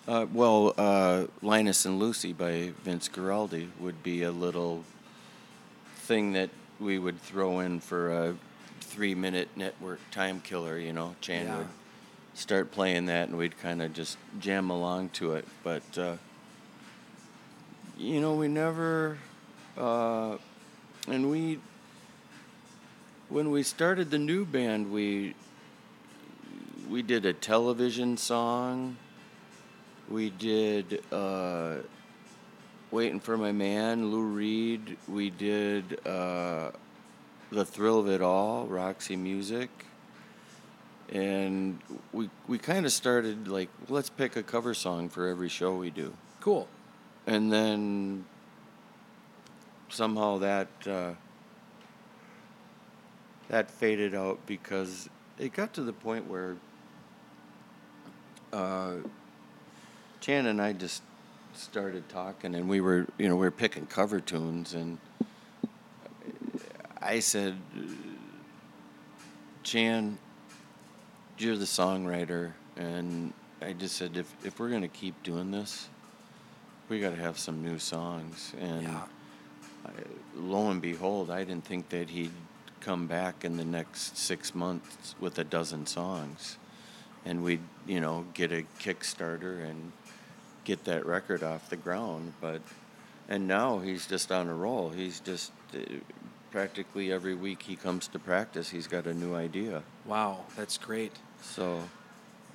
Uh, 0.06 0.26
well, 0.34 0.74
uh, 0.78 1.26
Linus 1.42 1.86
and 1.86 1.98
Lucy 1.98 2.34
by 2.34 2.72
Vince 2.84 3.08
Guaraldi 3.08 3.70
would 3.80 4.04
be 4.04 4.24
a 4.24 4.32
little 4.32 4.84
thing 5.96 6.34
that 6.34 6.50
we 6.80 7.00
would 7.00 7.22
throw 7.22 7.60
in 7.62 7.80
for 7.80 8.12
a 8.12 8.36
three-minute 8.82 9.48
network 9.56 10.00
time 10.12 10.42
killer. 10.42 10.78
You 10.78 10.92
know, 10.92 11.16
Chan 11.22 11.46
Yeah. 11.46 11.58
would 11.60 11.68
start 12.34 12.72
playing 12.74 13.06
that, 13.06 13.30
and 13.30 13.38
we'd 13.38 13.58
kind 13.60 13.82
of 13.82 13.94
just 13.94 14.18
jam 14.42 14.70
along 14.70 15.10
to 15.10 15.36
it. 15.36 15.48
But 15.64 15.98
uh, 15.98 16.16
you 17.98 18.20
know, 18.20 18.36
we 18.36 18.48
never, 18.48 19.18
uh, 19.78 20.38
and 21.08 21.30
we 21.30 21.60
when 23.30 23.50
we 23.50 23.64
started 23.64 24.12
the 24.12 24.20
new 24.20 24.46
band, 24.46 24.92
we 24.92 25.36
we 26.90 27.02
did 27.02 27.26
a 27.26 27.34
television 27.34 28.18
song. 28.18 28.98
We 30.10 30.30
did 30.30 31.04
uh, 31.12 31.78
"Waiting 32.92 33.20
for 33.20 33.38
My 33.38 33.52
Man," 33.52 34.12
Lou 34.12 34.22
Reed. 34.22 34.98
We 35.08 35.30
did 35.30 36.06
uh, 36.06 36.72
"The 37.52 37.66
Thrill 37.66 38.00
of 38.00 38.08
It 38.08 38.22
All," 38.22 38.66
Roxy 38.66 39.16
Music, 39.16 39.70
and 41.12 41.80
we 42.12 42.30
we 42.48 42.58
kind 42.58 42.86
of 42.86 42.92
started 42.92 43.48
like 43.48 43.70
let's 43.90 44.10
pick 44.10 44.36
a 44.36 44.44
cover 44.44 44.74
song 44.74 45.10
for 45.10 45.28
every 45.28 45.50
show 45.50 45.76
we 45.76 45.90
do, 45.90 46.14
Cool. 46.40 46.68
And 47.28 47.52
then 47.52 48.26
somehow 49.90 50.38
that. 50.40 50.68
Uh, 50.86 51.12
that 53.50 53.70
faded 53.70 54.16
out 54.16 54.40
because 54.48 55.10
it 55.38 55.54
got 55.54 55.74
to 55.74 55.84
the 55.84 55.94
point 55.94 56.28
where 56.28 56.56
uh, 58.52 58.96
Chan 60.22 60.46
and 60.46 60.62
I 60.62 60.74
just 60.74 61.04
started 61.54 62.08
talking, 62.10 62.56
and 62.56 62.68
we 62.68 62.82
were, 62.82 63.06
you 63.18 63.30
know, 63.30 63.36
we 63.36 63.46
were 63.46 63.52
picking 63.52 63.86
cover 63.86 64.20
tunes, 64.20 64.74
and 64.74 64.98
I 67.02 67.20
said, 67.20 67.58
Chan, 69.64 70.18
you're 71.38 71.58
the 71.58 71.66
songwriter, 71.66 72.54
and 72.76 73.34
I 73.62 73.74
just 73.74 73.98
said, 73.98 74.18
if 74.18 74.34
if 74.44 74.60
we're 74.60 74.70
gonna 74.70 74.88
keep 74.88 75.22
doing 75.24 75.52
this, 75.52 75.90
we 76.94 77.00
got 77.00 77.16
to 77.16 77.22
have 77.22 77.40
some 77.40 77.64
new 77.64 77.80
songs, 77.80 78.54
and 78.60 78.84
Yeah. 78.84 79.02
I, 79.86 79.90
lo 80.36 80.70
and 80.70 80.80
behold, 80.82 81.32
I 81.32 81.44
didn't 81.44 81.66
think 81.66 81.90
that 81.90 82.10
he'd 82.12 82.32
come 82.82 83.08
back 83.08 83.44
in 83.44 83.58
the 83.58 83.66
next 83.66 84.16
six 84.18 84.54
months 84.54 85.16
with 85.20 85.40
a 85.40 85.44
dozen 85.44 85.88
songs, 85.88 86.58
and 87.26 87.44
we'd 87.44 87.64
you 87.88 88.00
know 88.00 88.26
get 88.36 88.52
a 88.52 88.64
Kickstarter 88.80 89.68
and 89.68 89.92
get 90.66 90.84
that 90.86 91.06
record 91.06 91.42
off 91.42 91.70
the 91.70 91.78
ground. 91.78 92.34
But 92.40 92.62
and 93.28 93.48
now 93.48 93.80
he's 93.80 94.06
just 94.06 94.32
on 94.32 94.48
a 94.48 94.54
roll. 94.54 94.90
He's 94.90 95.20
just 95.20 95.52
uh, 95.74 95.80
practically 96.52 97.12
every 97.12 97.34
week 97.34 97.64
he 97.64 97.76
comes 97.76 98.08
to 98.10 98.20
practice. 98.20 98.70
He's 98.70 98.88
got 98.88 99.08
a 99.08 99.14
new 99.16 99.34
idea. 99.34 99.82
Wow, 100.06 100.46
that's 100.56 100.78
great. 100.78 101.14
So 101.42 101.82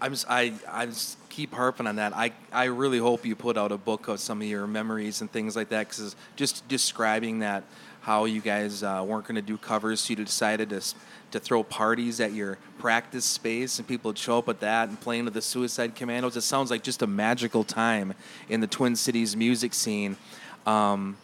I'm 0.00 0.14
I 0.28 0.52
I 0.69 0.88
keep 1.28 1.52
harping 1.52 1.87
on 1.87 1.97
that. 1.97 2.17
I 2.17 2.33
I 2.52 2.64
really 2.64 2.99
hope 2.99 3.26
you 3.26 3.35
put 3.35 3.57
out 3.57 3.73
a 3.73 3.78
book 3.78 4.09
of 4.09 4.21
some 4.21 4.40
of 4.40 4.47
your 4.47 4.67
memories 4.67 5.21
and 5.21 5.31
things 5.31 5.57
like 5.57 5.69
that 5.71 5.88
because 5.88 6.14
just 6.37 6.67
describing 6.69 7.40
that 7.40 7.64
how 8.00 8.25
you 8.25 8.40
guys 8.40 8.83
uh, 8.83 9.05
weren't 9.07 9.26
going 9.26 9.35
to 9.35 9.43
do 9.43 9.59
covers, 9.59 10.00
so 10.00 10.11
you 10.11 10.17
decided 10.17 10.71
to 10.71 10.83
to 11.31 11.38
throw 11.38 11.62
parties 11.62 12.21
at 12.21 12.33
your 12.33 12.59
practice 12.78 13.25
space 13.25 13.78
and 13.78 13.87
people 13.87 14.09
would 14.09 14.19
show 14.19 14.38
up 14.38 14.49
at 14.49 14.61
that 14.61 14.88
and 14.88 14.99
playing 15.00 15.26
with 15.26 15.35
the 15.35 15.43
Suicide 15.43 15.95
Commandos. 15.95 16.37
It 16.37 16.40
sounds 16.43 16.71
like 16.71 16.83
just 16.83 17.02
a 17.02 17.07
magical 17.07 17.64
time 17.64 18.14
in 18.49 18.61
the 18.61 18.67
Twin 18.67 18.97
Cities 18.97 19.37
music 19.37 19.75
scene. 19.75 20.17
Um, 20.67 21.17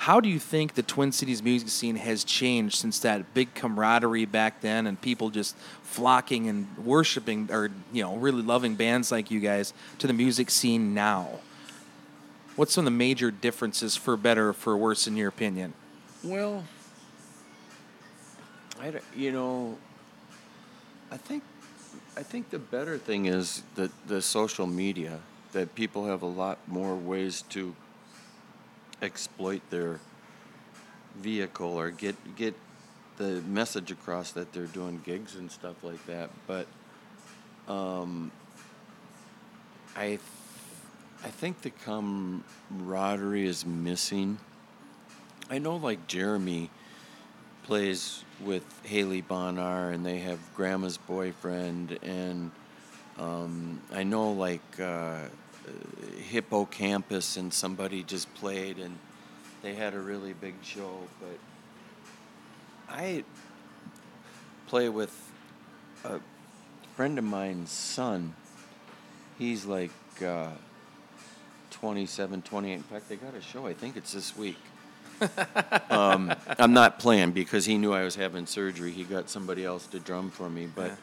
how 0.00 0.18
do 0.18 0.30
you 0.30 0.38
think 0.38 0.74
the 0.74 0.82
Twin 0.82 1.12
Cities 1.12 1.42
music 1.42 1.68
scene 1.68 1.96
has 1.96 2.24
changed 2.24 2.76
since 2.76 3.00
that 3.00 3.34
big 3.34 3.52
camaraderie 3.54 4.24
back 4.24 4.62
then 4.62 4.86
and 4.86 4.98
people 4.98 5.28
just 5.28 5.54
flocking 5.82 6.48
and 6.48 6.66
worshiping 6.78 7.50
or 7.52 7.70
you 7.92 8.02
know 8.02 8.16
really 8.16 8.40
loving 8.40 8.76
bands 8.76 9.12
like 9.12 9.30
you 9.30 9.40
guys 9.40 9.74
to 9.98 10.06
the 10.06 10.14
music 10.14 10.48
scene 10.50 10.94
now? 10.94 11.40
What's 12.56 12.72
some 12.72 12.86
of 12.86 12.92
the 12.92 12.96
major 12.96 13.30
differences 13.30 13.94
for 13.94 14.16
better 14.16 14.48
or 14.48 14.52
for 14.54 14.74
worse 14.74 15.06
in 15.06 15.18
your 15.18 15.28
opinion? 15.28 15.74
Well, 16.24 16.64
I 18.80 18.92
don't- 18.92 19.04
you 19.14 19.32
know, 19.32 19.76
I 21.10 21.18
think 21.18 21.42
I 22.16 22.22
think 22.22 22.48
the 22.48 22.58
better 22.58 22.96
thing 22.96 23.26
is 23.26 23.62
that 23.74 23.90
the 24.08 24.22
social 24.22 24.66
media. 24.66 25.20
that 25.52 25.74
people 25.74 26.06
have 26.06 26.22
a 26.22 26.26
lot 26.26 26.58
more 26.68 26.94
ways 26.94 27.42
to 27.48 27.74
exploit 29.02 29.62
their 29.70 30.00
vehicle 31.16 31.78
or 31.78 31.90
get 31.90 32.16
get 32.36 32.54
the 33.16 33.42
message 33.42 33.90
across 33.90 34.32
that 34.32 34.52
they're 34.52 34.64
doing 34.64 35.00
gigs 35.04 35.34
and 35.36 35.50
stuff 35.50 35.82
like 35.82 36.04
that. 36.06 36.30
But 36.46 36.66
um, 37.68 38.30
I 39.96 40.06
th- 40.06 40.20
I 41.22 41.28
think 41.28 41.60
the 41.60 41.70
camaraderie 41.70 43.46
is 43.46 43.66
missing. 43.66 44.38
I 45.50 45.58
know 45.58 45.76
like 45.76 46.06
Jeremy 46.06 46.70
plays 47.64 48.24
with 48.42 48.64
Haley 48.84 49.20
Bonar 49.20 49.90
and 49.90 50.04
they 50.04 50.18
have 50.20 50.38
Grandma's 50.56 50.96
boyfriend 50.96 51.98
and 52.02 52.50
um, 53.18 53.80
I 53.92 54.02
know 54.02 54.32
like 54.32 54.80
uh, 54.80 55.24
Hippo 56.28 56.64
Campus 56.64 57.36
and 57.36 57.52
somebody 57.52 58.02
just 58.02 58.32
played 58.34 58.78
and 58.78 58.96
they 59.62 59.74
had 59.74 59.94
a 59.94 59.98
really 59.98 60.32
big 60.32 60.54
show, 60.62 60.98
but 61.20 61.38
I 62.88 63.24
play 64.68 64.88
with 64.88 65.14
a 66.04 66.20
friend 66.96 67.18
of 67.18 67.24
mine's 67.24 67.70
son. 67.70 68.34
He's 69.38 69.66
like 69.66 69.90
uh, 70.24 70.50
27, 71.70 72.42
28. 72.42 72.72
In 72.72 72.82
fact, 72.82 73.08
they 73.08 73.16
got 73.16 73.34
a 73.34 73.42
show. 73.42 73.66
I 73.66 73.74
think 73.74 73.96
it's 73.96 74.12
this 74.12 74.36
week. 74.36 74.58
um, 75.90 76.32
I'm 76.58 76.72
not 76.72 76.98
playing 76.98 77.32
because 77.32 77.66
he 77.66 77.76
knew 77.76 77.92
I 77.92 78.04
was 78.04 78.14
having 78.14 78.46
surgery. 78.46 78.90
He 78.90 79.04
got 79.04 79.28
somebody 79.28 79.64
else 79.64 79.86
to 79.88 79.98
drum 79.98 80.30
for 80.30 80.48
me, 80.48 80.68
but. 80.74 80.88
Yeah. 80.88 80.96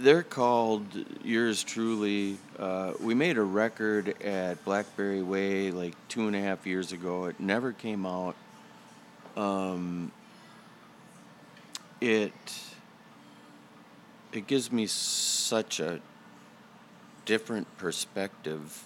They're 0.00 0.22
called 0.22 0.86
yours 1.24 1.64
truly. 1.64 2.38
Uh, 2.56 2.92
we 3.00 3.14
made 3.14 3.36
a 3.36 3.42
record 3.42 4.22
at 4.22 4.64
Blackberry 4.64 5.22
Way 5.22 5.72
like 5.72 5.94
two 6.08 6.28
and 6.28 6.36
a 6.36 6.40
half 6.40 6.66
years 6.66 6.92
ago. 6.92 7.24
It 7.24 7.40
never 7.40 7.72
came 7.72 8.06
out. 8.06 8.36
Um, 9.36 10.12
it 12.00 12.32
it 14.32 14.46
gives 14.46 14.70
me 14.70 14.86
such 14.86 15.80
a 15.80 16.00
different 17.24 17.76
perspective 17.78 18.84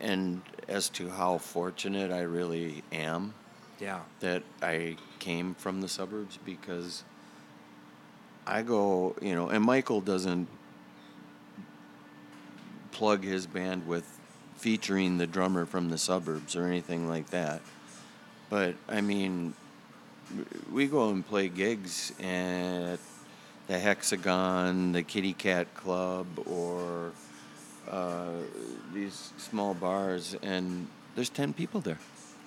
and 0.00 0.42
as 0.68 0.88
to 0.88 1.10
how 1.10 1.38
fortunate 1.38 2.10
I 2.10 2.22
really 2.22 2.82
am 2.90 3.34
Yeah. 3.78 4.00
that 4.20 4.42
I 4.62 4.96
came 5.18 5.54
from 5.54 5.80
the 5.80 5.88
suburbs 5.88 6.38
because 6.44 7.04
I 8.46 8.62
go, 8.62 9.14
you 9.20 9.34
know, 9.34 9.48
and 9.48 9.64
Michael 9.64 10.00
doesn't 10.00 10.48
plug 12.92 13.24
his 13.24 13.46
band 13.46 13.86
with 13.86 14.06
featuring 14.56 15.18
the 15.18 15.26
drummer 15.26 15.64
from 15.64 15.88
the 15.88 15.98
suburbs 15.98 16.54
or 16.56 16.66
anything 16.66 17.08
like 17.08 17.30
that. 17.30 17.62
But 18.50 18.74
I 18.88 19.00
mean, 19.00 19.54
we 20.70 20.86
go 20.86 21.10
and 21.10 21.26
play 21.26 21.48
gigs 21.48 22.12
at 22.20 22.98
the 23.68 23.78
Hexagon, 23.78 24.92
the 24.92 25.02
Kitty 25.02 25.32
Cat 25.32 25.72
Club, 25.74 26.26
or 26.46 27.12
uh, 27.88 28.32
these 28.92 29.32
small 29.38 29.74
bars, 29.74 30.36
and 30.42 30.88
there's 31.14 31.30
10 31.30 31.52
people 31.52 31.80
there. 31.80 31.98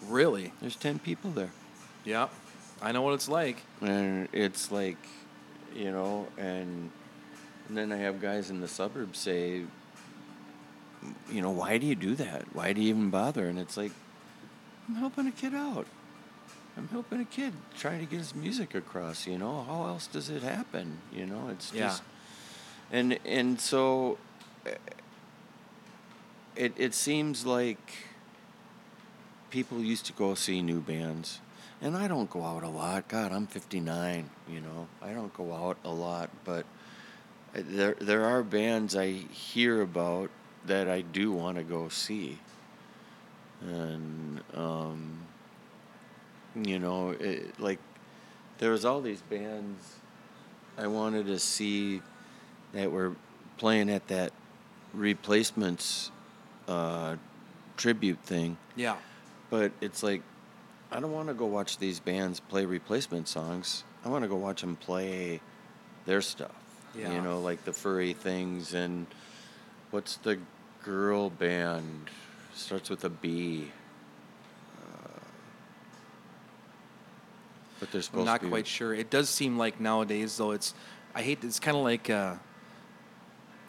Really? 0.08 0.52
There's 0.62 0.76
10 0.76 1.00
people 1.00 1.32
there. 1.32 1.52
Yeah. 2.06 2.28
I 2.82 2.92
know 2.92 3.02
what 3.02 3.14
it's 3.14 3.30
like. 3.30 3.58
and 3.82 4.28
it's 4.34 4.72
like 4.72 4.98
you 5.76 5.92
know 5.92 6.28
and, 6.38 6.90
and 7.68 7.78
then 7.78 7.92
i 7.92 7.98
have 7.98 8.22
guys 8.22 8.50
in 8.50 8.62
the 8.62 8.68
suburbs 8.68 9.20
say 9.20 9.64
you 11.30 11.42
know 11.42 11.52
why 11.52 11.78
do 11.78 11.86
you 11.86 11.96
do 11.96 12.16
that? 12.16 12.46
Why 12.54 12.72
do 12.72 12.82
you 12.82 12.90
even 12.90 13.10
bother? 13.10 13.48
And 13.48 13.60
it's 13.60 13.76
like 13.76 13.92
i'm 14.88 14.96
helping 14.96 15.28
a 15.28 15.32
kid 15.32 15.54
out. 15.54 15.86
I'm 16.78 16.88
helping 16.88 17.20
a 17.22 17.26
kid 17.26 17.54
trying 17.78 18.00
to 18.00 18.06
get 18.06 18.20
his 18.20 18.34
music 18.34 18.74
across 18.74 19.28
you 19.28 19.38
know? 19.38 19.64
How 19.68 19.86
else 19.88 20.08
does 20.08 20.30
it 20.30 20.44
happen? 20.44 21.00
You 21.12 21.26
know 21.26 21.50
it's 21.50 21.74
Yeah. 21.74 21.88
just 21.88 22.04
and 22.92 23.20
and 23.26 23.60
so 23.60 24.18
it 26.56 26.74
it 26.78 26.94
seems 26.94 27.46
like 27.46 27.94
people 29.50 29.82
used 29.84 30.06
to 30.06 30.14
go 30.14 30.36
see 30.36 30.62
new 30.62 30.80
bands 30.80 31.40
and 31.84 31.96
I 31.96 32.08
don't 32.08 32.30
go 32.30 32.44
out 32.44 32.64
a 32.64 32.70
lot. 32.70 33.08
God, 33.08 33.32
I'm 33.32 33.46
59, 33.46 34.30
you 34.50 34.62
know. 34.62 34.88
I 35.02 35.12
don't 35.14 35.34
go 35.34 35.54
out 35.54 35.78
a 35.84 35.92
lot, 35.92 36.30
but 36.44 36.66
there 37.54 37.96
there 38.00 38.24
are 38.26 38.42
bands 38.42 38.96
I 38.96 39.12
hear 39.12 39.82
about 39.82 40.32
that 40.66 40.90
I 40.90 41.02
do 41.02 41.32
want 41.32 41.58
to 41.58 41.64
go 41.64 41.90
see. 41.90 42.40
And 43.62 44.42
um 44.56 45.20
you 46.56 46.80
know, 46.80 47.12
it, 47.12 47.60
like 47.60 47.80
there 48.60 48.72
was 48.72 48.86
all 48.86 49.02
these 49.02 49.22
bands 49.22 49.96
I 50.78 50.88
wanted 50.88 51.26
to 51.28 51.38
see 51.40 52.02
that 52.72 52.92
were 52.92 53.16
playing 53.58 53.90
at 53.90 54.08
that 54.08 54.32
replacements 54.94 56.12
uh, 56.68 57.16
tribute 57.78 58.20
thing 58.24 58.58
Yeah. 58.76 58.96
but 59.50 59.72
it's 59.82 60.02
like 60.04 60.22
I 60.94 61.00
don't 61.00 61.12
want 61.12 61.28
to 61.30 61.34
go 61.34 61.46
watch 61.48 61.80
these 61.80 62.00
bands 62.00 62.40
play 62.40 62.66
replacement 62.66 63.28
songs. 63.28 63.84
I 64.06 64.10
want 64.10 64.24
to 64.24 64.28
go 64.28 64.36
watch 64.36 64.62
them 64.62 64.76
play 64.76 65.42
their 66.06 66.22
stuff. 66.22 66.52
Yeah. 66.96 67.14
You 67.16 67.22
know, 67.22 67.40
like 67.40 67.64
the 67.66 67.74
furry 67.74 68.14
things 68.14 68.74
and 68.76 69.08
what's 69.92 70.18
the 70.18 70.38
girl 70.84 71.30
band? 71.32 72.10
Starts 72.54 72.90
with 72.92 73.04
a 73.06 73.10
B. 73.10 73.72
Uh, 74.80 75.08
but 77.80 77.92
they're 77.92 78.04
supposed 78.04 78.20
I'm 78.20 78.26
not 78.26 78.48
quite 78.48 78.68
sure. 78.68 78.94
It 78.94 79.10
does 79.10 79.30
seem 79.30 79.58
like 79.58 79.80
nowadays, 79.80 80.38
though, 80.38 80.52
it's 80.52 80.76
I 81.16 81.24
hate. 81.24 81.44
It's 81.44 81.60
kind 81.60 81.76
of 81.76 81.84
like 81.84 82.10
uh, 82.12 82.36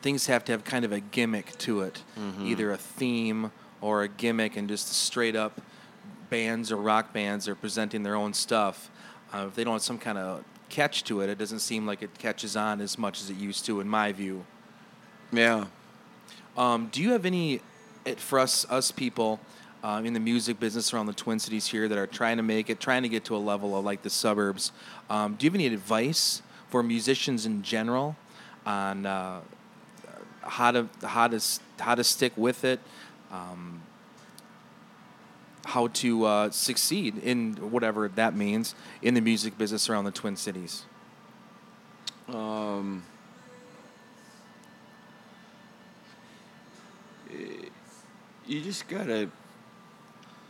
things 0.02 0.26
have 0.26 0.44
to 0.46 0.52
have 0.52 0.64
kind 0.64 0.84
of 0.84 0.92
a 0.92 1.00
gimmick 1.00 1.56
to 1.58 1.80
it, 1.80 2.02
Mhm. 2.18 2.44
either 2.46 2.70
a 2.72 2.76
theme 2.76 3.52
or 3.80 4.02
a 4.02 4.08
gimmick, 4.08 4.56
and 4.58 4.68
just 4.68 4.88
straight 4.92 5.36
up 5.36 5.60
bands 6.34 6.72
or 6.72 6.76
rock 6.76 7.12
bands 7.12 7.46
are 7.46 7.54
presenting 7.54 8.02
their 8.02 8.16
own 8.16 8.34
stuff. 8.34 8.90
Uh, 9.32 9.46
if 9.46 9.54
they 9.54 9.62
don't 9.62 9.74
have 9.74 9.82
some 9.82 9.98
kind 9.98 10.18
of 10.18 10.42
catch 10.68 11.04
to 11.04 11.20
it, 11.20 11.30
it 11.30 11.38
doesn't 11.38 11.60
seem 11.60 11.86
like 11.86 12.02
it 12.02 12.18
catches 12.18 12.56
on 12.56 12.80
as 12.80 12.98
much 12.98 13.20
as 13.22 13.30
it 13.30 13.36
used 13.36 13.64
to, 13.66 13.78
in 13.78 13.88
my 13.88 14.10
view. 14.10 14.44
Yeah. 15.32 15.66
Um, 16.56 16.88
do 16.90 17.00
you 17.00 17.12
have 17.12 17.24
any 17.24 17.60
it, 18.04 18.18
for 18.18 18.40
us 18.40 18.66
us 18.68 18.90
people 18.90 19.38
um, 19.84 20.04
in 20.04 20.12
the 20.12 20.18
music 20.18 20.58
business 20.58 20.92
around 20.92 21.06
the 21.06 21.12
Twin 21.12 21.38
Cities 21.38 21.68
here 21.68 21.86
that 21.88 21.96
are 21.96 22.08
trying 22.08 22.38
to 22.38 22.42
make 22.42 22.68
it, 22.68 22.80
trying 22.80 23.04
to 23.04 23.08
get 23.08 23.24
to 23.26 23.36
a 23.36 23.42
level 23.52 23.78
of 23.78 23.84
like 23.84 24.02
the 24.02 24.10
suburbs? 24.10 24.72
Um, 25.08 25.36
do 25.36 25.46
you 25.46 25.50
have 25.50 25.54
any 25.54 25.68
advice 25.68 26.42
for 26.68 26.82
musicians 26.82 27.46
in 27.46 27.62
general 27.62 28.16
on 28.66 29.06
uh, 29.06 29.40
how 30.42 30.72
to 30.72 30.88
how 31.04 31.28
to 31.28 31.40
how 31.78 31.94
to 31.94 32.02
stick 32.02 32.32
with 32.36 32.64
it? 32.64 32.80
Um, 33.30 33.82
how 35.64 35.88
to 35.88 36.24
uh, 36.24 36.50
succeed 36.50 37.18
in 37.18 37.54
whatever 37.70 38.08
that 38.08 38.36
means 38.36 38.74
in 39.02 39.14
the 39.14 39.20
music 39.20 39.56
business 39.58 39.88
around 39.88 40.04
the 40.04 40.10
Twin 40.10 40.36
Cities? 40.36 40.84
Um, 42.28 43.04
eh, 47.30 47.68
you 48.46 48.60
just 48.60 48.88
gotta 48.88 49.30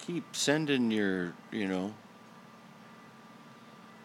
keep 0.07 0.25
sending 0.37 0.91
your, 0.91 1.33
you 1.51 1.67
know, 1.67 1.95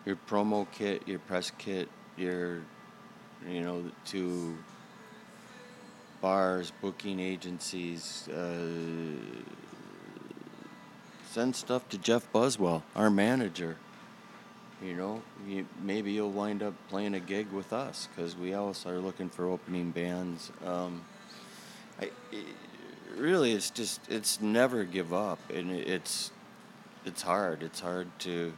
your 0.06 0.18
promo 0.28 0.66
kit, 0.72 1.08
your 1.08 1.20
press 1.20 1.52
kit, 1.58 1.90
your, 2.18 2.62
you 3.48 3.62
know, 3.62 3.84
to 4.06 4.58
bars, 6.22 6.72
booking 6.82 7.20
agencies. 7.20 8.28
Uh, 8.30 9.16
send 11.30 11.56
stuff 11.56 11.88
to 11.90 11.98
Jeff 11.98 12.32
Buswell, 12.32 12.84
our 12.96 13.10
manager 13.10 13.78
you 14.82 14.96
know, 14.96 15.22
you, 15.48 15.66
maybe 15.82 16.12
you'll 16.12 16.32
wind 16.32 16.64
up 16.64 16.74
playing 16.90 17.14
a 17.14 17.20
gig 17.20 17.52
with 17.52 17.74
us 17.74 18.08
because 18.16 18.36
we 18.36 18.54
also 18.54 18.90
are 18.90 19.00
looking 19.00 19.30
for 19.30 19.48
opening 19.50 19.92
bands. 19.92 20.52
Um, 20.66 21.02
I, 22.02 22.10
i 22.32 22.44
really, 23.18 23.52
it's 23.52 23.70
just 23.70 24.00
it's 24.10 24.40
never 24.40 24.86
give 24.86 25.14
up, 25.14 25.40
and 25.54 25.72
it- 25.72 25.88
it's 25.88 26.32
it's 27.06 27.22
hard. 27.22 27.64
It's 27.64 27.80
hard 27.82 28.08
to 28.20 28.54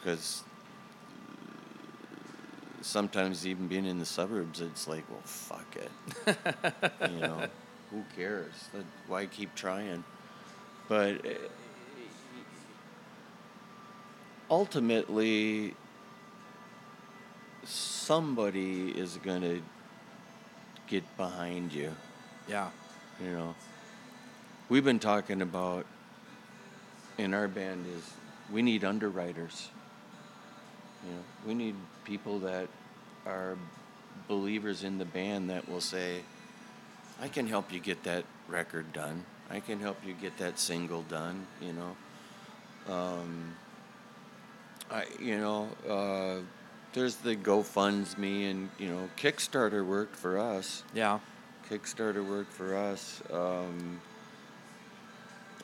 because 0.00 0.42
sometimes 2.82 3.46
even 3.46 3.68
being 3.68 3.86
in 3.86 3.98
the 3.98 4.04
suburbs, 4.06 4.60
it's 4.60 4.88
like, 4.88 5.04
well, 5.10 5.20
fuck 5.24 5.76
it, 5.76 6.36
you 7.10 7.18
know, 7.20 7.42
who 7.90 8.04
cares? 8.16 8.52
Like, 8.74 8.84
Why 9.08 9.26
keep 9.26 9.54
trying? 9.54 10.04
But. 10.88 11.24
uh, 11.26 11.30
ultimately 14.50 15.74
somebody 17.64 18.90
is 18.90 19.16
going 19.18 19.42
to 19.42 19.62
get 20.88 21.04
behind 21.16 21.72
you. 21.72 21.94
Yeah. 22.48 22.70
You 23.22 23.30
know, 23.30 23.54
we've 24.68 24.84
been 24.84 24.98
talking 24.98 25.40
about 25.40 25.86
in 27.16 27.32
our 27.32 27.46
band 27.46 27.86
is 27.96 28.10
we 28.50 28.62
need 28.62 28.82
underwriters. 28.82 29.68
You 31.06 31.12
know, 31.12 31.22
we 31.46 31.54
need 31.54 31.76
people 32.04 32.40
that 32.40 32.68
are 33.24 33.56
believers 34.26 34.82
in 34.82 34.98
the 34.98 35.04
band 35.04 35.50
that 35.50 35.68
will 35.68 35.80
say, 35.80 36.22
I 37.20 37.28
can 37.28 37.46
help 37.46 37.72
you 37.72 37.80
get 37.80 38.02
that 38.04 38.24
record 38.48 38.92
done. 38.92 39.24
I 39.50 39.60
can 39.60 39.78
help 39.78 39.98
you 40.06 40.14
get 40.14 40.38
that 40.38 40.58
single 40.58 41.02
done, 41.02 41.46
you 41.60 41.72
know. 41.72 41.96
Um, 42.92 43.54
I, 44.90 45.04
you 45.20 45.36
know, 45.38 45.68
uh, 45.88 46.42
there's 46.92 47.16
the 47.16 47.36
GoFundMe 47.36 48.50
and, 48.50 48.70
you 48.78 48.88
know, 48.88 49.08
Kickstarter 49.16 49.84
worked 49.84 50.16
for 50.16 50.38
us. 50.38 50.82
Yeah. 50.94 51.18
Kickstarter 51.68 52.26
worked 52.26 52.52
for 52.52 52.74
us. 52.74 53.22
Um, 53.30 54.00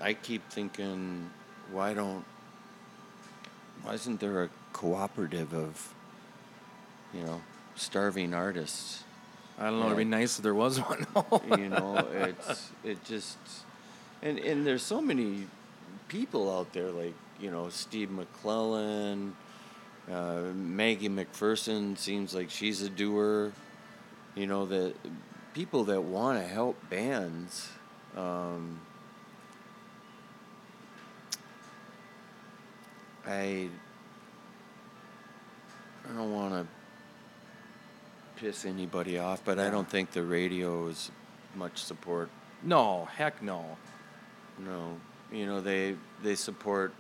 I 0.01 0.13
keep 0.13 0.49
thinking, 0.51 1.31
why 1.73 1.95
don't, 1.95 2.25
why 3.83 3.95
isn't 3.95 4.21
there 4.21 4.45
a 4.45 4.51
cooperative 4.73 5.55
of, 5.55 5.95
you 7.15 7.23
know, 7.23 7.41
starving 7.77 8.35
artists? 8.35 9.05
I 9.59 9.65
don't 9.65 9.81
know. 9.81 9.87
It'd 9.87 9.99
be 9.99 10.05
nice 10.05 10.37
if 10.37 10.43
there 10.43 10.55
was 10.55 10.79
one. 10.79 11.07
you 11.59 11.69
know, 11.69 12.07
it's 12.13 12.71
it 12.85 13.03
just, 13.05 13.39
and 14.23 14.39
and 14.39 14.67
there's 14.67 14.83
so 14.83 15.01
many 15.01 15.47
people 16.09 16.55
out 16.55 16.73
there 16.73 16.91
like 16.91 17.15
you 17.41 17.51
know 17.51 17.71
Steve 17.71 18.11
McClellan, 18.11 19.35
uh, 20.11 20.43
Maggie 20.55 21.09
McPherson 21.09 21.97
seems 21.97 22.35
like 22.35 22.51
she's 22.51 22.83
a 22.83 22.91
doer. 22.91 23.53
You 24.35 24.47
know 24.47 24.67
that 24.67 24.95
people 25.55 25.85
that 25.85 26.03
want 26.03 26.39
to 26.39 26.47
help 26.47 26.77
bands. 26.91 27.71
Um, 28.15 28.81
I 33.27 33.69
I 36.05 36.13
don't 36.15 36.33
want 36.33 36.53
to 36.53 36.76
piss 38.37 38.65
anybody 38.65 39.19
off, 39.19 39.43
but 39.45 39.59
I 39.59 39.71
don't 39.71 39.89
think 39.89 40.13
the 40.13 40.23
radio 40.23 40.87
is 40.89 41.11
much 41.55 41.79
support. 41.79 42.29
no, 42.63 43.07
heck 43.07 43.43
no. 43.43 43.77
No, 44.59 44.97
you 45.31 45.45
know 45.45 45.61
they 45.61 45.97
they 46.23 46.35
support 46.35 46.95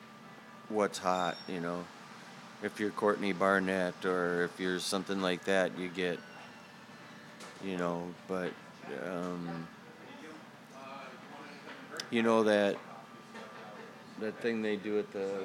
what's 0.69 0.99
hot. 0.99 1.37
You 1.49 1.61
know, 1.61 1.85
if 2.63 2.79
you're 2.81 2.91
Courtney 2.91 3.33
Barnett 3.33 4.05
or 4.05 4.45
if 4.45 4.61
you're 4.61 4.79
something 4.79 5.23
like 5.23 5.45
that, 5.45 5.79
you 5.79 5.89
get. 5.89 6.19
You 7.65 7.79
know, 7.79 8.03
but 8.29 8.53
um, 9.03 9.67
you 12.11 12.23
know 12.23 12.43
that 12.45 12.77
that 14.21 14.39
thing 14.41 14.61
they 14.61 14.77
do 14.77 14.99
at 14.99 15.11
the 15.13 15.41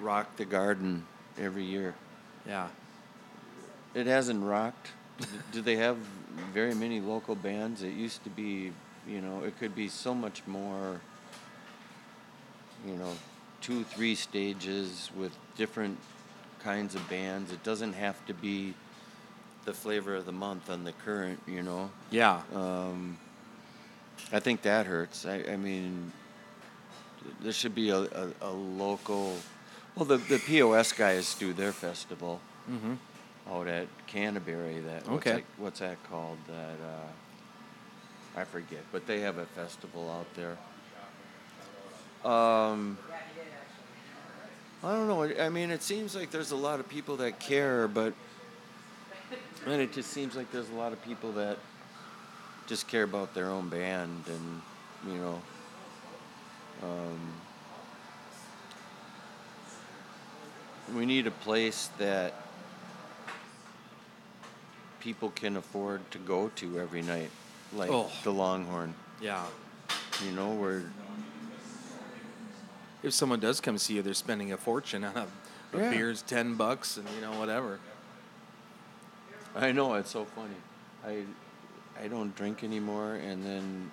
Rock 0.00 0.36
the 0.36 0.44
Garden 0.46 1.06
every 1.38 1.64
year. 1.64 1.94
Yeah. 2.46 2.68
It 3.94 4.06
hasn't 4.06 4.42
rocked. 4.42 4.92
Do 5.52 5.60
they 5.60 5.76
have 5.76 5.96
very 6.52 6.74
many 6.74 7.00
local 7.00 7.34
bands? 7.34 7.82
It 7.82 7.94
used 7.94 8.24
to 8.24 8.30
be, 8.30 8.72
you 9.06 9.20
know, 9.20 9.44
it 9.44 9.58
could 9.58 9.74
be 9.74 9.88
so 9.88 10.14
much 10.14 10.42
more, 10.46 11.00
you 12.86 12.94
know, 12.94 13.12
two, 13.60 13.84
three 13.84 14.14
stages 14.14 15.10
with 15.16 15.32
different 15.56 15.98
kinds 16.62 16.94
of 16.94 17.08
bands. 17.08 17.52
It 17.52 17.62
doesn't 17.62 17.92
have 17.92 18.24
to 18.26 18.34
be 18.34 18.74
the 19.64 19.72
flavor 19.72 20.14
of 20.16 20.26
the 20.26 20.32
month 20.32 20.68
on 20.68 20.84
the 20.84 20.92
current, 20.92 21.40
you 21.46 21.62
know. 21.62 21.90
Yeah. 22.10 22.42
Um, 22.54 23.18
I 24.32 24.40
think 24.40 24.62
that 24.62 24.86
hurts. 24.86 25.26
I, 25.26 25.44
I 25.52 25.56
mean, 25.56 26.12
there 27.40 27.52
should 27.52 27.74
be 27.74 27.90
a, 27.90 27.98
a, 27.98 28.28
a 28.42 28.50
local. 28.50 29.36
Well, 29.94 30.04
the, 30.04 30.16
the 30.16 30.38
POS 30.38 30.92
guys 30.92 31.34
do 31.34 31.52
their 31.52 31.72
festival 31.72 32.40
mm-hmm. 32.70 32.94
Out 33.50 33.68
at 33.68 33.88
Canterbury. 34.06 34.80
That 34.80 35.06
what's 35.08 35.26
Okay. 35.26 35.36
that, 35.36 35.44
what's 35.58 35.80
that 35.80 36.02
called? 36.10 36.38
That 36.46 36.78
uh, 36.84 38.40
I 38.40 38.44
forget, 38.44 38.80
but 38.92 39.06
they 39.06 39.20
have 39.20 39.38
a 39.38 39.46
festival 39.46 40.10
out 40.10 40.26
there. 40.34 40.56
Um, 42.28 42.96
I 44.82 44.92
don't 44.92 45.08
know. 45.08 45.22
I 45.22 45.48
mean, 45.50 45.70
it 45.70 45.82
seems 45.82 46.14
like 46.14 46.30
there's 46.30 46.50
a 46.52 46.56
lot 46.56 46.80
of 46.80 46.88
people 46.88 47.16
that 47.16 47.38
care, 47.38 47.86
but 47.86 48.14
and 49.66 49.80
it 49.80 49.92
just 49.92 50.10
seems 50.10 50.34
like 50.36 50.50
there's 50.50 50.70
a 50.70 50.74
lot 50.74 50.92
of 50.92 51.02
people 51.04 51.32
that 51.32 51.58
just 52.66 52.88
care 52.88 53.02
about 53.02 53.34
their 53.34 53.50
own 53.50 53.68
band, 53.68 54.24
and 54.26 54.62
you 55.12 55.18
know. 55.20 55.42
Um, 56.82 57.18
we 60.94 61.06
need 61.06 61.26
a 61.26 61.30
place 61.30 61.88
that 61.98 62.34
people 65.04 65.30
can 65.36 65.56
afford 65.58 66.00
to 66.10 66.18
go 66.18 66.48
to 66.56 66.80
every 66.80 67.02
night, 67.02 67.30
like 67.74 67.90
Oh. 67.90 68.10
the 68.22 68.32
Longhorn. 68.32 68.94
Yeah. 69.20 69.44
You 70.24 70.32
know, 70.32 70.54
where 70.54 70.82
If 73.02 73.12
someone 73.12 73.38
does 73.38 73.60
come 73.60 73.76
see 73.76 73.96
you, 73.96 74.02
they're 74.02 74.14
spending 74.14 74.50
a 74.52 74.56
fortune 74.56 75.04
on 75.04 75.14
a, 75.14 75.26
a 75.76 75.80
Yeah. 75.80 75.90
beer's 75.90 76.22
ten 76.22 76.54
bucks 76.54 76.96
and 76.96 77.06
you 77.14 77.20
know 77.20 77.38
whatever. 77.38 77.78
I 79.54 79.72
know 79.72 79.92
it's 79.94 80.10
so 80.10 80.24
funny. 80.24 80.56
I 81.06 81.24
I 82.02 82.08
don't 82.08 82.34
drink 82.34 82.64
anymore, 82.64 83.14
and 83.16 83.44
then 83.44 83.90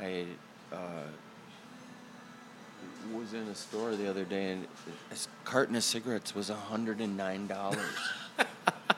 I 0.00 0.24
uh, 0.72 1.06
was 3.14 3.34
in 3.34 3.46
a 3.48 3.54
store 3.54 3.94
the 3.96 4.08
other 4.08 4.24
day, 4.24 4.52
and 4.52 4.66
a 5.10 5.12
s- 5.12 5.28
carton 5.44 5.76
of 5.76 5.84
cigarettes 5.84 6.34
was 6.34 6.48
hundred 6.48 7.00
and 7.02 7.16
nine 7.18 7.46
dollars. 7.46 7.94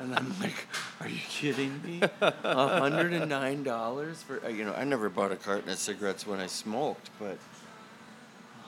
and 0.00 0.14
I'm 0.14 0.34
like, 0.40 0.66
"Are 1.00 1.08
you 1.08 1.20
kidding 1.28 1.80
me? 1.82 2.00
hundred 2.42 3.12
and 3.12 3.28
nine 3.28 3.62
dollars 3.62 4.22
for 4.22 4.44
uh, 4.44 4.48
you 4.48 4.64
know? 4.64 4.74
I 4.74 4.84
never 4.84 5.08
bought 5.08 5.32
a 5.32 5.36
carton 5.36 5.68
of 5.70 5.78
cigarettes 5.78 6.26
when 6.26 6.40
I 6.40 6.46
smoked, 6.46 7.10
but 7.18 7.38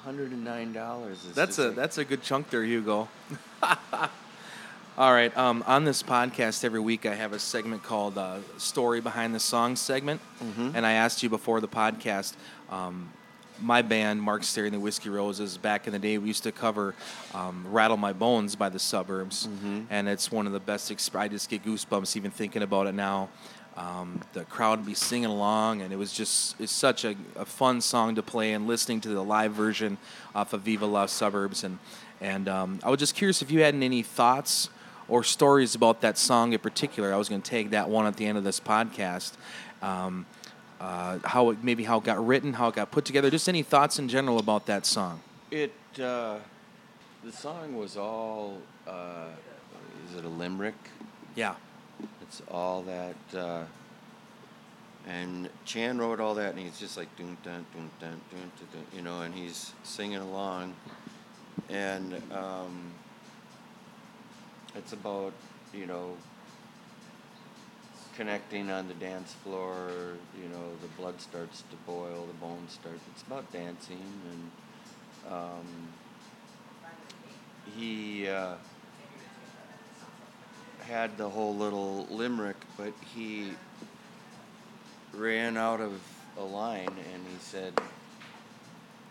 hundred 0.04 0.32
and 0.32 0.44
nine 0.44 0.72
dollars 0.72 1.24
is 1.24 1.34
That's 1.34 1.58
a 1.58 1.68
like- 1.68 1.76
that's 1.76 1.98
a 1.98 2.04
good 2.04 2.22
chunk 2.22 2.50
there, 2.50 2.64
Hugo. 2.64 3.08
All 4.98 5.12
right. 5.14 5.34
Um, 5.36 5.64
on 5.66 5.84
this 5.84 6.02
podcast, 6.02 6.62
every 6.64 6.80
week 6.80 7.06
I 7.06 7.14
have 7.14 7.32
a 7.32 7.38
segment 7.38 7.82
called 7.82 8.18
uh, 8.18 8.38
"Story 8.58 9.00
Behind 9.00 9.34
the 9.34 9.40
Song" 9.40 9.76
segment, 9.76 10.20
Mhm. 10.42 10.72
and 10.74 10.84
I 10.84 10.92
asked 10.92 11.22
you 11.22 11.28
before 11.28 11.60
the 11.60 11.68
podcast. 11.68 12.34
Um, 12.70 13.10
my 13.60 13.82
band, 13.82 14.22
Mark 14.22 14.44
Stary 14.44 14.68
and 14.68 14.74
the 14.74 14.80
Whiskey 14.80 15.08
Roses, 15.08 15.56
back 15.58 15.86
in 15.86 15.92
the 15.92 15.98
day, 15.98 16.18
we 16.18 16.28
used 16.28 16.42
to 16.44 16.52
cover 16.52 16.94
um, 17.34 17.64
"Rattle 17.70 17.96
My 17.96 18.12
Bones" 18.12 18.56
by 18.56 18.68
the 18.68 18.78
Suburbs, 18.78 19.46
Mhm. 19.48 19.86
and 19.90 20.08
it's 20.08 20.30
one 20.32 20.46
of 20.46 20.52
the 20.52 20.60
best. 20.60 20.90
Exp- 20.90 21.18
I 21.18 21.28
just 21.28 21.48
get 21.48 21.64
goosebumps 21.64 22.16
even 22.16 22.30
thinking 22.30 22.62
about 22.62 22.86
it 22.86 22.94
now. 22.94 23.28
Um, 23.76 24.20
the 24.32 24.44
crowd 24.44 24.80
would 24.80 24.86
be 24.86 24.94
singing 24.94 25.30
along, 25.30 25.80
and 25.80 25.92
it 25.92 25.96
was 25.96 26.12
just 26.12 26.60
it's 26.60 26.72
such 26.72 27.04
a, 27.04 27.14
a 27.36 27.44
fun 27.44 27.80
song 27.80 28.14
to 28.16 28.22
play. 28.22 28.52
And 28.52 28.66
listening 28.66 29.00
to 29.02 29.08
the 29.08 29.22
live 29.22 29.52
version 29.52 29.96
off 30.34 30.52
of 30.52 30.62
Viva 30.62 30.86
La 30.86 31.06
Suburbs, 31.06 31.62
and 31.64 31.78
and 32.20 32.48
um, 32.48 32.80
I 32.82 32.90
was 32.90 32.98
just 32.98 33.14
curious 33.14 33.40
if 33.42 33.50
you 33.50 33.60
had 33.62 33.74
any 33.74 34.02
thoughts 34.02 34.68
or 35.08 35.24
stories 35.24 35.74
about 35.74 36.00
that 36.02 36.18
song 36.18 36.52
in 36.52 36.58
particular. 36.58 37.12
I 37.12 37.16
was 37.16 37.28
going 37.28 37.40
to 37.42 37.50
take 37.50 37.70
that 37.70 37.88
one 37.88 38.06
at 38.06 38.16
the 38.16 38.26
end 38.26 38.36
of 38.38 38.44
this 38.44 38.60
podcast. 38.60 39.32
Um, 39.82 40.26
uh, 40.80 41.18
how 41.24 41.50
it 41.50 41.62
maybe 41.62 41.84
how 41.84 41.98
it 41.98 42.04
got 42.04 42.24
written, 42.26 42.54
how 42.54 42.68
it 42.68 42.74
got 42.74 42.90
put 42.90 43.04
together. 43.04 43.30
Just 43.30 43.48
any 43.48 43.62
thoughts 43.62 43.98
in 43.98 44.08
general 44.08 44.38
about 44.38 44.66
that 44.66 44.86
song? 44.86 45.20
It 45.50 45.74
uh, 46.02 46.38
the 47.22 47.32
song 47.32 47.76
was 47.76 47.96
all 47.96 48.58
uh, 48.86 49.26
is 50.08 50.16
it 50.16 50.24
a 50.24 50.28
limerick? 50.28 50.74
Yeah. 51.34 51.54
It's 52.22 52.40
all 52.48 52.82
that 52.82 53.38
uh, 53.38 53.64
and 55.06 55.48
Chan 55.64 55.98
wrote 55.98 56.20
all 56.20 56.34
that 56.34 56.54
and 56.54 56.58
he's 56.58 56.78
just 56.78 56.96
like 56.96 57.14
dun 57.16 57.36
doon 57.44 57.64
dun 57.74 57.90
doon 58.00 58.20
dun, 58.30 58.50
dun, 58.72 58.86
you 58.94 59.02
know 59.02 59.20
and 59.22 59.34
he's 59.34 59.72
singing 59.82 60.18
along 60.18 60.74
and 61.68 62.14
um, 62.32 62.92
it's 64.74 64.92
about 64.92 65.32
you 65.74 65.86
know 65.86 66.16
connecting 68.20 68.70
on 68.70 68.86
the 68.86 68.94
dance 68.94 69.32
floor 69.42 69.88
you 70.36 70.48
know 70.50 70.76
the 70.82 70.88
blood 71.00 71.18
starts 71.20 71.62
to 71.70 71.76
boil 71.86 72.26
the 72.26 72.34
bones 72.34 72.72
start 72.72 72.98
it's 73.14 73.22
about 73.22 73.50
dancing 73.50 74.12
and 74.30 74.50
um, 75.32 75.88
he 77.76 78.28
uh, 78.28 78.54
had 80.90 81.16
the 81.16 81.28
whole 81.28 81.54
little 81.54 82.06
limerick, 82.10 82.56
but 82.76 82.92
he 83.14 83.52
ran 85.14 85.56
out 85.56 85.80
of 85.80 86.00
a 86.36 86.42
line 86.42 86.88
and 86.88 87.24
he 87.30 87.38
said, 87.38 87.72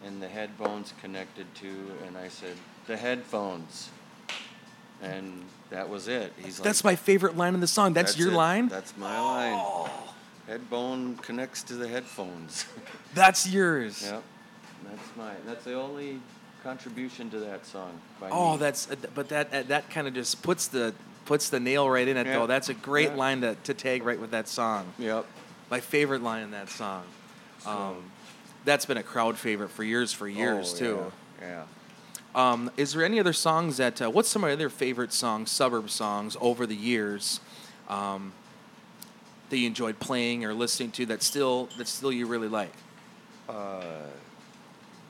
and 0.06 0.22
the 0.22 0.28
headphones 0.28 0.94
connected 1.02 1.46
to, 1.56 1.92
and 2.06 2.18
I 2.18 2.28
said, 2.28 2.56
the 2.88 2.98
headphones. 2.98 3.90
And 5.02 5.44
that 5.70 5.90
was 5.90 6.08
it. 6.08 6.34
He's 6.44 6.60
like, 6.60 6.66
That's 6.66 6.84
my 6.84 6.96
favorite 6.96 7.38
line 7.38 7.54
in 7.54 7.60
the 7.60 7.68
song. 7.68 7.94
That's, 7.94 8.18
your 8.18 8.32
it. 8.32 8.36
line. 8.36 8.68
That's 8.68 8.96
my 8.98 9.20
line. 9.20 9.90
Head 10.48 10.70
bone 10.70 11.16
connects 11.18 11.62
to 11.64 11.76
the 11.76 11.88
headphones. 11.88 12.66
That's 13.14 13.48
yours. 13.48 14.02
yep, 14.04 14.24
that's 14.84 15.10
my. 15.16 15.34
That's 15.46 15.64
the 15.64 15.74
only 15.76 16.20
contribution 16.64 17.30
to 17.32 17.40
that 17.40 17.66
song. 17.68 17.92
By 18.20 18.30
Oh, 18.32 18.54
me. 18.54 18.58
that's 18.58 18.90
uh, 18.90 18.96
but 19.14 19.30
that 19.30 19.54
uh, 19.54 19.64
that 19.64 19.90
kind 19.92 20.08
of 20.08 20.14
just 20.16 20.42
puts 20.42 20.68
the 20.68 20.94
puts 21.26 21.50
the 21.50 21.60
nail 21.60 21.88
right 21.90 22.08
in 22.08 22.18
it 22.18 22.26
Yeah. 22.26 22.34
though. 22.40 22.48
That's 22.48 22.70
a 22.70 22.74
great 22.74 23.10
Yeah. 23.10 23.16
line 23.16 23.42
to, 23.42 23.56
to 23.66 23.74
tag 23.76 24.04
right 24.04 24.20
with 24.20 24.32
that 24.32 24.48
song. 24.48 24.92
Yep. 24.98 25.26
My 25.70 25.80
favorite 25.80 26.24
line 26.24 26.42
in 26.44 26.52
that 26.52 26.70
song. 26.70 27.04
Um, 27.68 28.12
that's 28.66 28.86
been 28.88 28.98
a 28.98 29.04
crowd 29.04 29.38
favorite 29.38 29.70
for 29.70 29.84
years 29.84 30.12
for 30.14 30.28
years 30.28 30.74
Oh, 30.76 30.78
too. 30.80 31.12
Yeah. 31.42 31.64
Um, 32.36 32.70
is 32.78 32.94
there 32.94 33.04
any 33.04 33.20
other 33.20 33.34
songs 33.34 33.78
that? 33.78 34.02
Uh, 34.02 34.10
what's 34.10 34.30
some 34.30 34.44
of 34.44 34.50
your 34.50 34.54
other 34.54 34.70
favorite 34.70 35.12
songs, 35.12 35.50
suburb 35.50 35.90
songs 35.90 36.38
over 36.40 36.66
the 36.66 36.76
years, 36.76 37.40
um, 37.88 38.34
that 39.50 39.58
you 39.58 39.66
enjoyed 39.68 40.00
playing 40.00 40.46
or 40.46 40.54
listening 40.54 40.92
to 40.92 41.06
that 41.08 41.24
still 41.24 41.70
that 41.78 41.88
still 41.88 42.12
you 42.12 42.28
really 42.28 42.48
like? 42.48 42.74
Uh, 43.48 43.82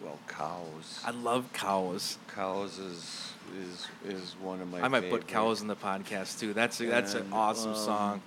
well, 0.01 0.17
cows. 0.27 1.01
I 1.05 1.11
love 1.11 1.51
cows. 1.51 2.17
cows 2.33 2.79
is 2.79 3.33
is 3.59 3.87
is 4.05 4.35
one 4.41 4.61
of 4.61 4.71
my. 4.71 4.81
I 4.81 4.87
might 4.87 5.09
put 5.09 5.27
cows 5.27 5.61
in 5.61 5.67
the 5.67 5.75
podcast 5.75 6.39
too. 6.39 6.53
That's 6.53 6.79
a, 6.79 6.85
that's 6.85 7.15
an 7.15 7.27
awesome 7.33 7.71
um, 7.71 7.77
song. 7.77 8.21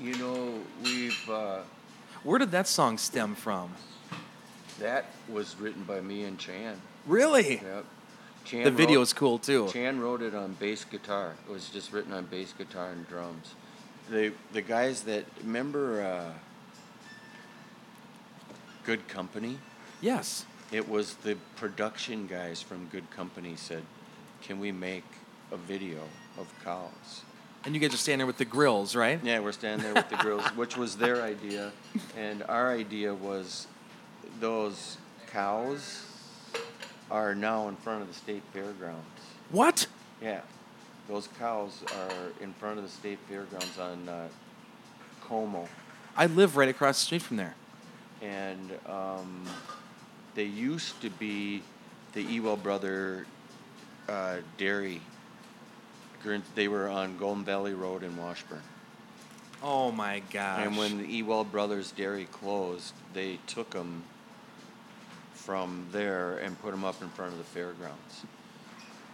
You 0.00 0.16
know, 0.16 0.54
we've 0.82 1.28
uh, 1.28 1.60
Where 2.22 2.38
did 2.38 2.52
that 2.52 2.66
song 2.66 2.96
stem 2.96 3.34
from? 3.34 3.74
That 4.80 5.06
was 5.28 5.56
written 5.58 5.84
by 5.84 6.00
me 6.00 6.24
and 6.24 6.38
Chan. 6.38 6.80
Really? 7.06 7.60
Yep. 7.62 7.84
Chan 8.44 8.64
The 8.64 8.70
video 8.70 9.00
is 9.00 9.12
cool 9.12 9.38
too. 9.38 9.68
Chan 9.68 10.00
wrote 10.00 10.22
it 10.22 10.34
on 10.34 10.54
bass 10.54 10.84
guitar. 10.84 11.34
It 11.48 11.52
was 11.52 11.68
just 11.68 11.92
written 11.92 12.12
on 12.12 12.24
bass 12.26 12.52
guitar 12.56 12.90
and 12.90 13.06
drums. 13.08 13.54
The 14.10 14.32
the 14.52 14.62
guys 14.62 15.02
that 15.02 15.24
remember 15.42 16.02
uh, 16.02 16.32
Good 18.84 19.06
Company. 19.08 19.58
Yes. 20.00 20.46
It 20.72 20.88
was 20.88 21.14
the 21.14 21.36
production 21.56 22.26
guys 22.26 22.62
from 22.62 22.86
Good 22.86 23.10
Company 23.10 23.54
said, 23.56 23.82
"Can 24.42 24.58
we 24.58 24.72
make 24.72 25.04
a 25.52 25.56
video 25.56 26.00
of 26.38 26.52
cows?" 26.64 27.22
And 27.64 27.74
you 27.74 27.80
guys 27.80 27.92
are 27.92 27.98
standing 27.98 28.20
there 28.20 28.26
with 28.26 28.38
the 28.38 28.46
grills, 28.46 28.96
right? 28.96 29.20
Yeah, 29.22 29.40
we're 29.40 29.52
standing 29.52 29.84
there 29.84 29.92
with 29.92 30.08
the 30.08 30.16
grills, 30.16 30.46
which 30.56 30.78
was 30.78 30.96
their 30.96 31.22
idea, 31.22 31.72
and 32.16 32.42
our 32.44 32.72
idea 32.72 33.12
was 33.14 33.66
those 34.40 34.96
cows 35.30 36.04
are 37.10 37.34
now 37.34 37.68
in 37.68 37.76
front 37.76 38.02
of 38.02 38.08
the 38.08 38.14
state 38.14 38.42
fairgrounds. 38.52 39.04
What? 39.50 39.86
Yeah, 40.22 40.40
those 41.08 41.28
cows 41.38 41.82
are 41.96 42.42
in 42.42 42.52
front 42.54 42.78
of 42.78 42.84
the 42.84 42.90
state 42.90 43.18
fairgrounds 43.28 43.78
on 43.78 44.08
uh, 44.08 44.28
Como, 45.22 45.68
I 46.16 46.26
live 46.26 46.56
right 46.56 46.68
across 46.68 47.00
the 47.00 47.06
street 47.06 47.22
from 47.22 47.36
there. 47.36 47.54
and 48.20 48.72
um, 48.86 49.46
they 50.34 50.44
used 50.44 51.00
to 51.02 51.10
be 51.10 51.62
the 52.12 52.22
Ewald 52.22 52.62
Brother 52.62 53.26
uh, 54.08 54.36
Dairy. 54.58 55.00
They 56.54 56.68
were 56.68 56.88
on 56.88 57.16
Golden 57.16 57.44
Valley 57.44 57.74
Road 57.74 58.02
in 58.02 58.16
Washburn. 58.16 58.62
Oh 59.62 59.92
my 59.92 60.22
gosh. 60.32 60.66
And 60.66 60.76
when 60.76 60.98
the 60.98 61.06
Ewald 61.06 61.52
Brothers 61.52 61.92
Dairy 61.92 62.26
closed, 62.26 62.94
they 63.12 63.38
took 63.46 63.70
them 63.70 64.04
from 65.34 65.86
there 65.92 66.38
and 66.38 66.58
put 66.60 66.70
them 66.70 66.84
up 66.84 67.02
in 67.02 67.08
front 67.10 67.32
of 67.32 67.38
the 67.38 67.44
fairgrounds. 67.44 68.24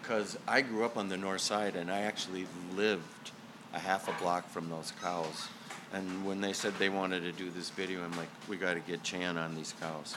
Because 0.01 0.39
I 0.47 0.63
grew 0.63 0.85
up 0.85 0.97
on 0.97 1.09
the 1.09 1.17
north 1.17 1.41
side 1.41 1.75
and 1.75 1.91
I 1.91 2.03
actually 2.03 2.47
lived 2.77 3.33
a 3.75 3.79
half 3.79 4.09
a 4.09 4.23
block 4.23 4.49
from 4.49 4.71
those 4.71 4.93
cows. 5.03 5.49
And 5.93 6.25
when 6.25 6.41
they 6.41 6.53
said 6.53 6.75
they 6.79 6.89
wanted 6.89 7.21
to 7.21 7.33
do 7.33 7.51
this 7.51 7.71
video, 7.71 8.05
I'm 8.05 8.17
like, 8.17 8.29
we 8.49 8.57
got 8.57 8.75
to 8.75 8.81
get 8.81 9.03
Chan 9.03 9.37
on 9.37 9.55
these 9.57 9.75
cows. 9.81 10.17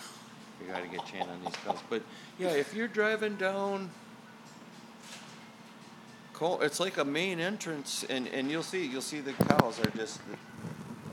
We 0.60 0.68
got 0.68 0.84
to 0.84 0.90
get 0.90 1.06
Chan 1.06 1.28
on 1.28 1.44
these 1.44 1.56
cows. 1.66 1.80
But 1.90 2.04
yeah, 2.38 2.50
if 2.50 2.74
you're 2.74 2.88
driving 2.88 3.36
down 3.36 3.90
It's 6.42 6.80
like 6.80 6.98
a 6.98 7.06
main 7.06 7.40
entrance, 7.40 8.06
and, 8.10 8.28
and 8.28 8.50
you'll 8.50 8.64
see 8.64 8.86
you'll 8.86 9.02
see 9.02 9.20
the 9.20 9.34
cows 9.34 9.80
are 9.80 9.90
just. 9.92 10.20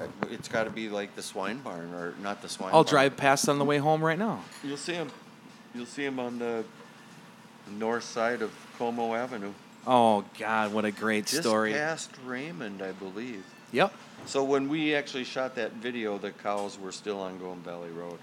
uh, 0.00 0.06
It's 0.30 0.48
got 0.48 0.64
to 0.64 0.70
be 0.70 0.88
like 0.88 1.14
the 1.16 1.22
swine 1.22 1.58
barn, 1.58 1.92
or 1.94 2.14
not 2.22 2.42
the 2.42 2.48
swine. 2.48 2.70
Barn. 2.70 2.76
I'll 2.76 2.84
barn. 2.84 2.90
drive 2.92 3.16
past 3.16 3.48
on 3.48 3.58
the 3.58 3.64
way 3.64 3.78
home 3.78 4.04
right 4.04 4.18
now. 4.18 4.42
You'll 4.62 4.76
see 4.76 4.92
them. 4.92 5.10
You'll 5.74 5.86
see 5.86 6.04
them 6.04 6.18
on 6.20 6.38
the 6.38 6.64
north 7.70 8.04
side 8.04 8.42
of 8.42 8.52
Como 8.78 9.14
Avenue, 9.14 9.52
Oh 9.86 10.24
God, 10.38 10.72
what 10.72 10.84
a 10.84 10.90
great 10.92 11.26
just 11.26 11.42
story. 11.42 11.72
past 11.72 12.10
Raymond, 12.24 12.80
I 12.82 12.92
believe. 12.92 13.44
Yep. 13.72 13.92
So 14.26 14.42
when 14.44 14.68
we 14.68 14.94
actually 14.94 15.24
shot 15.24 15.54
that 15.56 15.72
video, 15.72 16.16
the 16.18 16.30
cows 16.30 16.78
were 16.78 16.92
still 16.92 17.20
on 17.20 17.38
Golden 17.38 17.62
Valley 17.62 17.90
Road, 17.90 18.18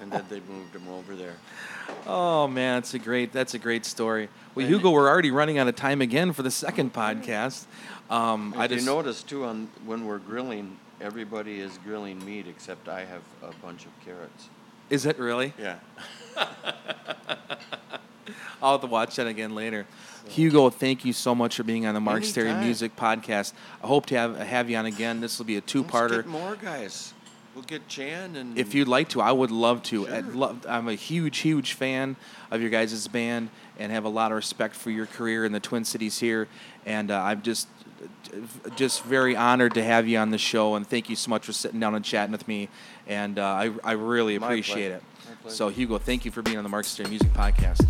and 0.00 0.10
then 0.10 0.24
they 0.28 0.40
moved 0.40 0.74
him 0.74 0.88
over 0.88 1.14
there. 1.14 1.36
Oh 2.06 2.46
man, 2.48 2.76
that's 2.76 2.94
a 2.94 2.98
great 2.98 3.32
that's 3.32 3.54
a 3.54 3.58
great 3.58 3.84
story. 3.84 4.28
Well, 4.54 4.66
Hugo, 4.66 4.90
we're 4.90 5.08
already 5.08 5.30
running 5.30 5.58
out 5.58 5.68
of 5.68 5.76
time 5.76 6.00
again 6.00 6.32
for 6.32 6.42
the 6.42 6.50
second 6.50 6.92
podcast. 6.92 7.66
Um, 8.10 8.54
I 8.56 8.64
If 8.66 8.72
you 8.72 8.82
notice 8.82 9.22
too, 9.22 9.44
on 9.44 9.68
when 9.84 10.06
we're 10.06 10.18
grilling, 10.18 10.76
everybody 11.00 11.60
is 11.60 11.78
grilling 11.84 12.24
meat 12.24 12.46
except 12.48 12.88
I 12.88 13.04
have 13.04 13.22
a 13.42 13.52
bunch 13.64 13.84
of 13.86 13.90
carrots. 14.04 14.48
is 14.90 15.06
it 15.06 15.18
really? 15.18 15.52
Yeah. 15.58 15.78
I'll 18.62 18.72
have 18.72 18.80
to 18.82 18.86
watch 18.86 19.16
that 19.16 19.26
again 19.26 19.54
later. 19.56 19.86
Hugo, 20.28 20.70
thank 20.70 21.04
you 21.04 21.12
so 21.12 21.34
much 21.34 21.56
for 21.56 21.64
being 21.64 21.84
on 21.84 21.94
the 21.94 22.00
Mark 22.00 22.22
Anytime. 22.22 22.60
Music 22.64 22.94
Podcast. 22.94 23.54
I 23.82 23.88
hope 23.88 24.06
to 24.06 24.14
have 24.16 24.36
have 24.36 24.70
you 24.70 24.76
on 24.76 24.86
again. 24.86 25.20
This 25.20 25.38
will 25.38 25.46
be 25.46 25.56
a 25.56 25.60
two-parter. 25.60 26.24
more 26.26 26.54
guys. 26.56 27.12
We'll 27.54 27.64
get 27.64 27.86
Chan 27.86 28.36
and 28.36 28.58
If 28.58 28.74
you'd 28.74 28.88
like 28.88 29.10
to, 29.10 29.20
I 29.20 29.30
would 29.32 29.50
love 29.50 29.82
to. 29.84 30.08
I'd 30.08 30.24
Sure. 30.24 30.34
love, 30.34 30.66
I'm 30.68 30.88
a 30.88 30.94
huge, 30.94 31.38
huge 31.38 31.74
fan 31.74 32.16
of 32.50 32.60
your 32.62 32.70
guys' 32.70 33.06
band 33.08 33.50
and 33.78 33.92
have 33.92 34.04
a 34.04 34.08
lot 34.08 34.30
of 34.32 34.36
respect 34.36 34.74
for 34.74 34.90
your 34.90 35.06
career 35.06 35.44
in 35.44 35.52
the 35.52 35.60
Twin 35.60 35.84
Cities 35.84 36.18
here. 36.18 36.48
And 36.86 37.10
uh, 37.10 37.20
I'm 37.20 37.42
just, 37.42 37.68
just 38.74 39.02
very 39.02 39.36
honored 39.36 39.74
to 39.74 39.82
have 39.84 40.08
you 40.08 40.18
on 40.18 40.30
the 40.30 40.38
show. 40.38 40.74
And 40.76 40.86
thank 40.86 41.10
you 41.10 41.16
so 41.16 41.28
much 41.28 41.44
for 41.44 41.52
sitting 41.52 41.78
down 41.78 41.94
and 41.94 42.04
chatting 42.04 42.32
with 42.32 42.48
me. 42.48 42.68
And 43.06 43.38
uh, 43.38 43.44
I, 43.44 43.70
I 43.84 43.92
really 43.92 44.36
appreciate 44.36 44.92
it. 44.92 45.02
So 45.48 45.68
Hugo, 45.68 45.98
thank 45.98 46.24
you 46.24 46.30
for 46.30 46.40
being 46.40 46.56
on 46.56 46.62
the 46.62 46.70
Mark 46.70 46.84
Stary 46.86 47.10
Music 47.10 47.32
Podcast. 47.32 47.86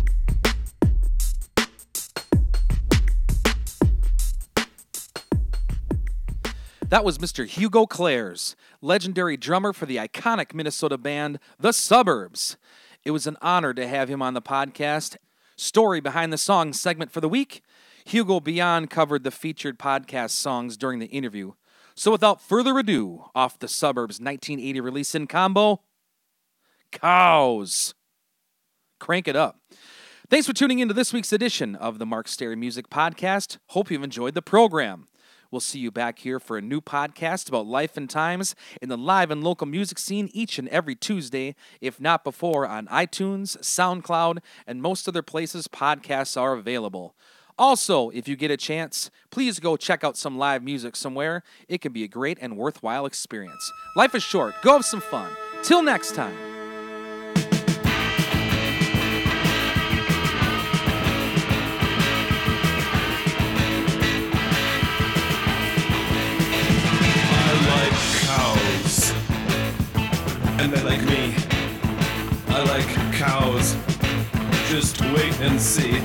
That 6.93 7.03
was 7.03 7.17
Mr. 7.17 7.47
Hugo 7.47 7.87
Klaers, 7.87 8.53
legendary 8.79 9.35
drummer 9.35 9.73
for 9.73 9.87
the 9.87 9.95
iconic 9.95 10.53
Minnesota 10.53 10.95
band 10.95 11.39
The 11.57 11.73
Suburbs. 11.73 12.55
It 13.03 13.09
was 13.09 13.25
an 13.25 13.35
honor 13.41 13.73
to 13.73 13.87
have 13.87 14.09
him 14.09 14.21
on 14.21 14.35
the 14.35 14.43
podcast. 14.43 15.17
Story 15.55 16.01
behind 16.01 16.31
the 16.31 16.37
song 16.37 16.71
segment 16.71 17.11
for 17.11 17.19
the 17.19 17.27
week. 17.27 17.63
Hugo 18.05 18.39
Beyond 18.39 18.91
covered 18.91 19.23
the 19.23 19.31
featured 19.31 19.79
podcast 19.79 20.33
songs 20.33 20.77
during 20.77 20.99
the 20.99 21.07
interview. 21.07 21.53
So 21.95 22.11
without 22.11 22.43
further 22.43 22.77
ado, 22.77 23.25
off 23.33 23.57
The 23.57 23.67
Suburbs 23.67 24.19
1980 24.19 24.79
release 24.79 25.15
in 25.15 25.25
combo, 25.25 25.81
Cows. 26.91 27.95
Crank 28.99 29.27
it 29.27 29.35
up. 29.35 29.57
Thanks 30.29 30.45
for 30.45 30.53
tuning 30.53 30.77
in 30.77 30.89
to 30.89 30.93
this 30.93 31.11
week's 31.11 31.33
edition 31.33 31.75
of 31.75 31.97
the 31.97 32.05
Mark 32.05 32.27
Stary 32.27 32.55
Music 32.55 32.91
Podcast. 32.91 33.57
Hope 33.69 33.89
you've 33.89 34.03
enjoyed 34.03 34.35
the 34.35 34.43
program. 34.43 35.07
We'll 35.53 35.59
see 35.59 35.77
you 35.77 35.91
back 35.91 36.17
here 36.17 36.39
for 36.39 36.57
a 36.57 36.63
new 36.63 36.81
podcast 36.81 37.47
about 37.47 37.67
life 37.67 37.95
and 37.95 38.09
times 38.09 38.55
in 38.81 38.89
the 38.89 38.97
live 38.97 39.29
and 39.29 39.43
local 39.43 39.67
music 39.67 39.99
scene 39.99 40.31
each 40.33 40.57
and 40.57 40.67
every 40.69 40.95
Tuesday, 40.95 41.53
if 41.79 42.01
not 42.01 42.23
before, 42.23 42.65
on 42.65 42.87
iTunes, 42.87 43.55
SoundCloud, 43.59 44.39
and 44.65 44.81
most 44.81 45.07
other 45.07 45.21
places 45.21 45.67
podcasts 45.67 46.41
are 46.41 46.53
available. 46.53 47.13
Also, 47.55 48.09
if 48.09 48.27
you 48.27 48.35
get 48.35 48.49
a 48.49 48.57
chance, 48.57 49.11
please 49.29 49.59
go 49.59 49.77
check 49.77 50.03
out 50.03 50.17
some 50.17 50.39
live 50.39 50.63
music 50.63 50.95
somewhere. 50.95 51.43
It 51.67 51.81
can 51.81 51.93
be 51.93 52.03
a 52.03 52.07
great 52.07 52.39
and 52.41 52.57
worthwhile 52.57 53.05
experience. 53.05 53.71
Life 53.95 54.15
is 54.15 54.23
short. 54.23 54.55
Go 54.63 54.73
have 54.73 54.85
some 54.85 55.01
fun. 55.01 55.31
Till 55.61 55.83
next 55.83 56.15
time. 56.15 56.52
Like 70.83 71.01
me. 71.03 71.33
I 72.49 72.61
like 72.63 72.87
cows. 73.13 73.75
Just 74.69 74.99
wait 75.01 75.39
and 75.39 75.59
see. 75.59 75.99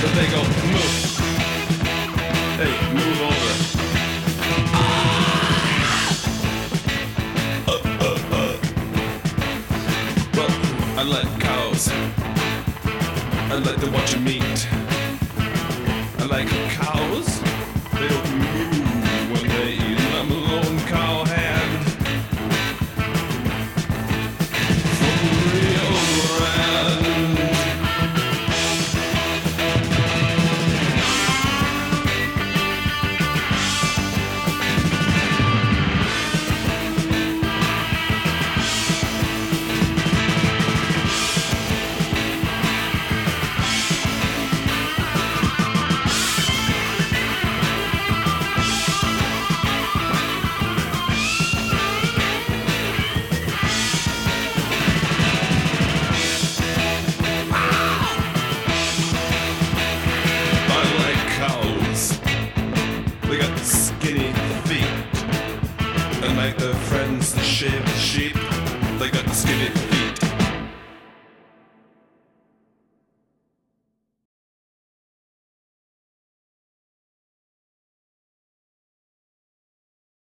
But 0.00 0.12
they 0.14 0.26
go, 0.30 0.42
move. 0.72 1.18
Hey, 2.60 2.74
move 2.92 3.20
over. 3.30 3.54
Uh, 7.66 7.80
uh, 8.00 8.18
uh. 8.32 8.56
Well, 10.34 10.52
I 10.98 11.02
like 11.02 11.40
cows. 11.40 11.88
I 13.50 13.56
like 13.64 13.80
to 13.80 13.90
watch 13.90 14.14
'em 14.14 14.28
eat. 14.28 14.68
I 16.18 16.24
like 16.26 16.48